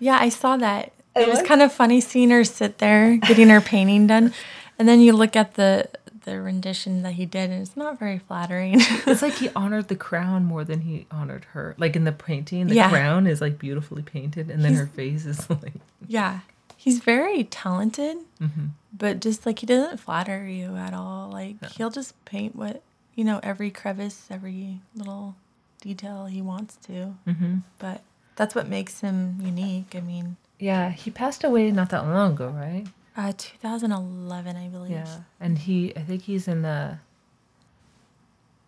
Yeah, 0.00 0.18
I 0.20 0.28
saw 0.28 0.56
that. 0.56 0.92
I 1.16 1.20
It 1.20 1.28
was 1.28 1.42
kind 1.42 1.62
of 1.62 1.72
funny 1.72 2.00
seeing 2.00 2.30
her 2.30 2.42
sit 2.44 2.78
there 2.78 3.16
getting 3.16 3.48
her 3.48 3.60
painting 3.60 4.06
done, 4.08 4.32
and 4.78 4.88
then 4.88 5.00
you 5.00 5.12
look 5.12 5.36
at 5.36 5.54
the 5.54 5.88
the 6.24 6.40
rendition 6.40 7.02
that 7.02 7.12
he 7.12 7.26
did, 7.26 7.50
and 7.50 7.60
it's 7.60 7.76
not 7.76 7.98
very 7.98 8.18
flattering. 8.18 8.80
It's 9.06 9.20
like 9.22 9.34
he 9.34 9.50
honored 9.54 9.88
the 9.88 9.94
crown 9.94 10.46
more 10.46 10.64
than 10.64 10.80
he 10.80 11.06
honored 11.10 11.44
her. 11.52 11.74
Like 11.78 11.94
in 11.96 12.04
the 12.04 12.12
painting, 12.12 12.66
the 12.66 12.74
Yeah. 12.76 12.88
crown 12.88 13.26
is 13.26 13.40
like 13.42 13.58
beautifully 13.58 14.02
painted, 14.02 14.50
and 14.50 14.64
then 14.64 14.72
He's- 14.72 14.80
her 14.80 14.86
face 14.88 15.24
is 15.26 15.48
like. 15.62 15.74
Yeah, 16.08 16.40
he's 16.76 16.98
very 17.00 17.44
talented, 17.44 18.16
Mm-hmm. 18.40 18.66
but 18.96 19.20
just 19.20 19.44
like 19.46 19.60
he 19.60 19.66
doesn't 19.66 19.98
flatter 20.00 20.46
you 20.46 20.74
at 20.76 20.94
all. 20.94 21.30
Like 21.30 21.62
he'll 21.76 21.90
just 21.90 22.12
paint 22.24 22.56
what 22.56 22.82
you 23.14 23.24
know, 23.24 23.40
every 23.42 23.70
crevice, 23.70 24.26
every 24.30 24.80
little 24.94 25.36
detail 25.80 26.26
he 26.26 26.42
wants 26.42 26.76
to. 26.86 27.14
Mm-hmm. 27.26 27.58
But 27.78 28.02
that's 28.36 28.54
what 28.54 28.68
makes 28.68 29.00
him 29.00 29.38
unique. 29.42 29.94
I 29.94 30.00
mean, 30.00 30.36
Yeah, 30.58 30.90
he 30.90 31.10
passed 31.10 31.44
away 31.44 31.70
not 31.70 31.90
that 31.90 32.04
long 32.06 32.32
ago, 32.32 32.48
right? 32.48 32.86
uh, 33.16 33.32
2011, 33.36 34.56
I 34.56 34.68
believe. 34.68 34.90
Yeah, 34.92 35.18
and 35.40 35.58
he, 35.58 35.94
I 35.96 36.00
think 36.00 36.22
he's 36.22 36.48
in 36.48 36.62
the. 36.62 36.98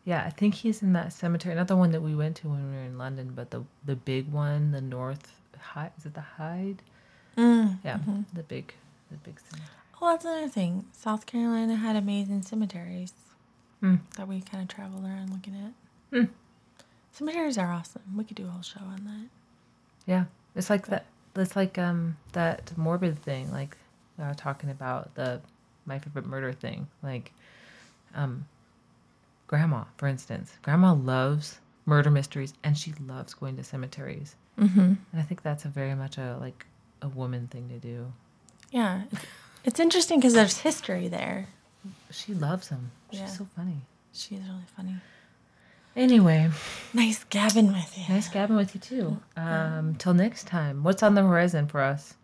Yeah, 0.05 0.23
I 0.25 0.31
think 0.31 0.55
he's 0.55 0.83
in 0.83 0.93
that 0.93 1.13
cemetery, 1.13 1.55
not 1.57 1.67
the 1.67 1.75
one 1.77 1.91
that 1.91 2.01
we 2.01 2.15
went 2.15 2.37
to 2.37 2.49
when 2.49 2.71
we 2.71 2.77
were 2.77 2.85
in 2.85 2.97
London, 2.97 3.33
but 3.35 3.51
the 3.51 3.65
the 3.85 3.97
big 3.97 4.31
one, 4.31 4.71
the 4.71 4.81
North 4.81 5.33
Hyde. 5.59 5.91
Is 5.99 6.07
it 6.07 6.15
the 6.15 6.21
Hyde? 6.21 6.81
Mm. 7.37 7.79
Yeah, 7.85 7.99
the 8.33 8.45
big, 8.45 8.73
the 9.11 9.17
big 9.19 9.41
cemetery. 9.41 9.69
Well, 10.01 10.13
that's 10.13 10.25
another 10.25 10.49
thing. 10.49 10.85
South 10.93 11.27
Carolina 11.27 11.75
had 11.75 11.97
amazing 11.97 12.43
cemeteries 12.43 13.13
Hmm. 13.81 13.97
that 14.17 14.27
we 14.27 14.41
kind 14.41 14.63
of 14.63 14.75
traveled 14.75 15.05
around 15.05 15.31
looking 15.31 15.55
at. 15.55 16.17
Hmm. 16.17 16.33
Cemeteries 17.13 17.59
are 17.59 17.73
awesome. 17.73 18.03
We 18.17 18.25
could 18.25 18.37
do 18.37 18.47
a 18.47 18.51
whole 18.51 18.63
show 18.63 18.81
on 18.81 19.05
that. 19.05 19.29
Yeah, 20.07 20.25
it's 20.55 20.71
like 20.71 20.87
that. 20.89 21.07
It's 21.35 21.57
like 21.57 21.79
um 21.79 22.17
that 22.33 22.73
morbid 22.77 23.23
thing, 23.23 23.51
like 23.53 23.77
uh, 24.21 24.35
talking 24.37 24.71
about 24.71 25.15
the 25.15 25.41
my 25.85 25.99
favorite 25.99 26.27
murder 26.27 26.53
thing, 26.53 26.89
like 27.03 27.33
um 28.15 28.47
grandma, 29.47 29.85
for 29.97 30.07
instance. 30.07 30.53
Grandma 30.63 30.95
loves 30.95 31.59
murder 31.85 32.11
mysteries, 32.11 32.55
and 32.65 32.77
she 32.77 32.93
loves 33.07 33.35
going 33.35 33.57
to 33.57 33.65
cemeteries. 33.65 34.35
Mm-hmm. 34.59 34.81
And 34.81 34.99
I 35.15 35.23
think 35.23 35.43
that's 35.43 35.65
a 35.65 35.69
very 35.69 35.95
much 35.95 36.19
a 36.19 36.39
like 36.41 36.67
a 37.03 37.09
woman 37.09 37.47
thing 37.49 37.69
to 37.69 37.79
do. 37.79 38.13
Yeah, 38.71 39.03
it's, 39.13 39.25
it's 39.65 39.81
interesting 39.81 40.19
because 40.19 40.35
there's 40.35 40.59
history 40.59 41.09
there. 41.09 41.49
She 42.11 42.35
loves 42.35 42.69
him. 42.69 42.91
She's 43.11 43.21
Yeah. 43.21 43.27
so 43.27 43.47
funny. 43.57 43.83
She's 44.13 44.39
really 44.41 44.65
funny. 44.77 44.97
Anyway, 45.95 46.51
Nice 46.93 47.25
gabbing 47.25 47.69
with 47.73 47.97
you. 47.97 48.05
nice 48.15 48.29
gabbing 48.29 48.57
with 48.57 48.75
you 48.75 48.81
too. 48.81 49.21
Um, 49.37 49.95
till 49.97 50.13
next 50.15 50.47
time. 50.47 50.83
What's 50.83 51.03
on 51.03 51.15
the 51.15 51.23
horizon 51.23 51.67
for 51.69 51.81
us? 51.81 52.15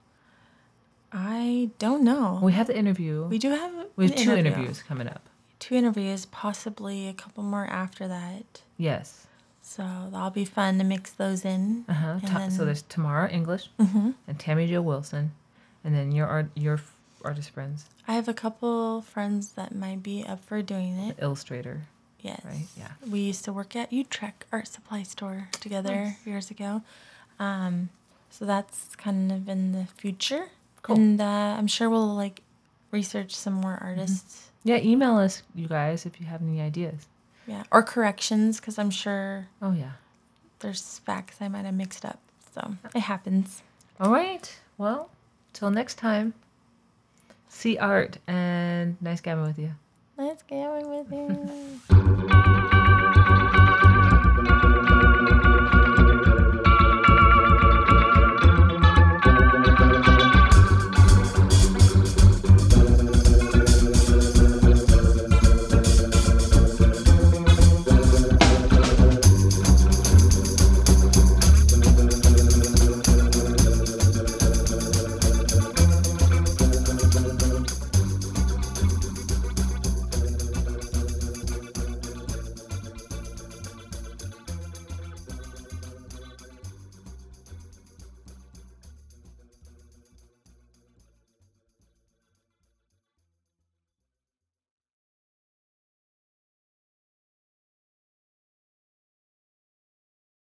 I 1.12 1.70
don't 1.78 2.02
know. 2.04 2.38
We 2.42 2.52
have 2.52 2.66
the 2.66 2.76
interview. 2.76 3.24
We 3.26 3.38
do 3.38 3.50
have 3.50 3.72
We 3.96 4.06
have 4.06 4.16
two 4.16 4.32
interview. 4.32 4.52
interviews 4.52 4.82
coming 4.82 5.06
up. 5.08 5.28
Two 5.58 5.74
interviews, 5.74 6.26
possibly 6.26 7.06
a 7.08 7.12
couple 7.12 7.42
more 7.44 7.66
after 7.66 8.08
that. 8.08 8.62
Yes. 8.78 9.26
So 9.60 10.08
that'll 10.10 10.30
be 10.30 10.44
fun 10.44 10.78
to 10.78 10.84
mix 10.84 11.10
those 11.12 11.44
in. 11.44 11.84
Uh 11.88 11.92
huh. 11.92 12.18
So 12.20 12.26
then- 12.26 12.50
Mm-hmm. 12.50 12.64
there's 12.64 12.82
Tamara 12.82 13.30
English 13.30 13.70
and 13.78 14.14
Tammy 14.38 14.66
Jo 14.66 14.82
Wilson, 14.82 15.32
and 15.84 15.94
then 15.94 16.12
your 16.12 16.50
your 16.54 16.80
artist 17.24 17.50
friends, 17.50 17.86
I 18.08 18.14
have 18.14 18.28
a 18.28 18.34
couple 18.34 19.02
friends 19.02 19.52
that 19.52 19.74
might 19.74 20.02
be 20.02 20.24
up 20.26 20.44
for 20.44 20.62
doing 20.62 20.98
it. 20.98 21.16
the 21.16 21.22
illustrator. 21.24 21.82
Yes. 22.20 22.40
Right, 22.44 22.66
yeah. 22.76 22.92
We 23.10 23.20
used 23.20 23.44
to 23.46 23.52
work 23.52 23.74
at 23.74 23.92
Utrecht 23.92 24.44
Art 24.52 24.68
Supply 24.68 25.02
Store 25.02 25.48
together 25.60 26.16
years 26.24 26.50
ago. 26.52 26.82
Um, 27.40 27.88
so 28.30 28.44
that's 28.44 28.94
kind 28.96 29.32
of 29.32 29.48
in 29.48 29.72
the 29.72 29.86
future. 29.96 30.46
Cool. 30.82 30.96
And 30.96 31.20
uh, 31.20 31.24
I'm 31.58 31.66
sure 31.66 31.90
we'll 31.90 32.14
like 32.14 32.42
research 32.92 33.34
some 33.34 33.54
more 33.54 33.76
artists. 33.82 34.50
Yeah, 34.64 34.76
email 34.76 35.16
us, 35.16 35.42
you 35.54 35.66
guys, 35.66 36.06
if 36.06 36.20
you 36.20 36.26
have 36.26 36.42
any 36.42 36.60
ideas. 36.60 37.08
Yeah. 37.48 37.64
Or 37.72 37.82
corrections, 37.82 38.60
because 38.60 38.78
I'm 38.78 38.90
sure 38.90 39.48
Oh 39.60 39.72
yeah. 39.72 39.92
there's 40.60 41.00
facts 41.00 41.38
I 41.40 41.48
might 41.48 41.64
have 41.64 41.74
mixed 41.74 42.04
up. 42.04 42.20
So 42.54 42.74
it 42.94 43.00
happens. 43.00 43.62
All 43.98 44.12
right. 44.12 44.48
Well, 44.78 45.10
till 45.52 45.70
next 45.72 45.96
time. 45.96 46.34
See 47.54 47.78
art 47.78 48.18
and 48.26 48.96
nice 49.00 49.20
gabbing 49.20 49.44
with 49.44 49.58
you. 49.58 49.74
Get 50.48 50.66
on 50.66 50.88
with 50.88 51.12
it. 51.12 52.52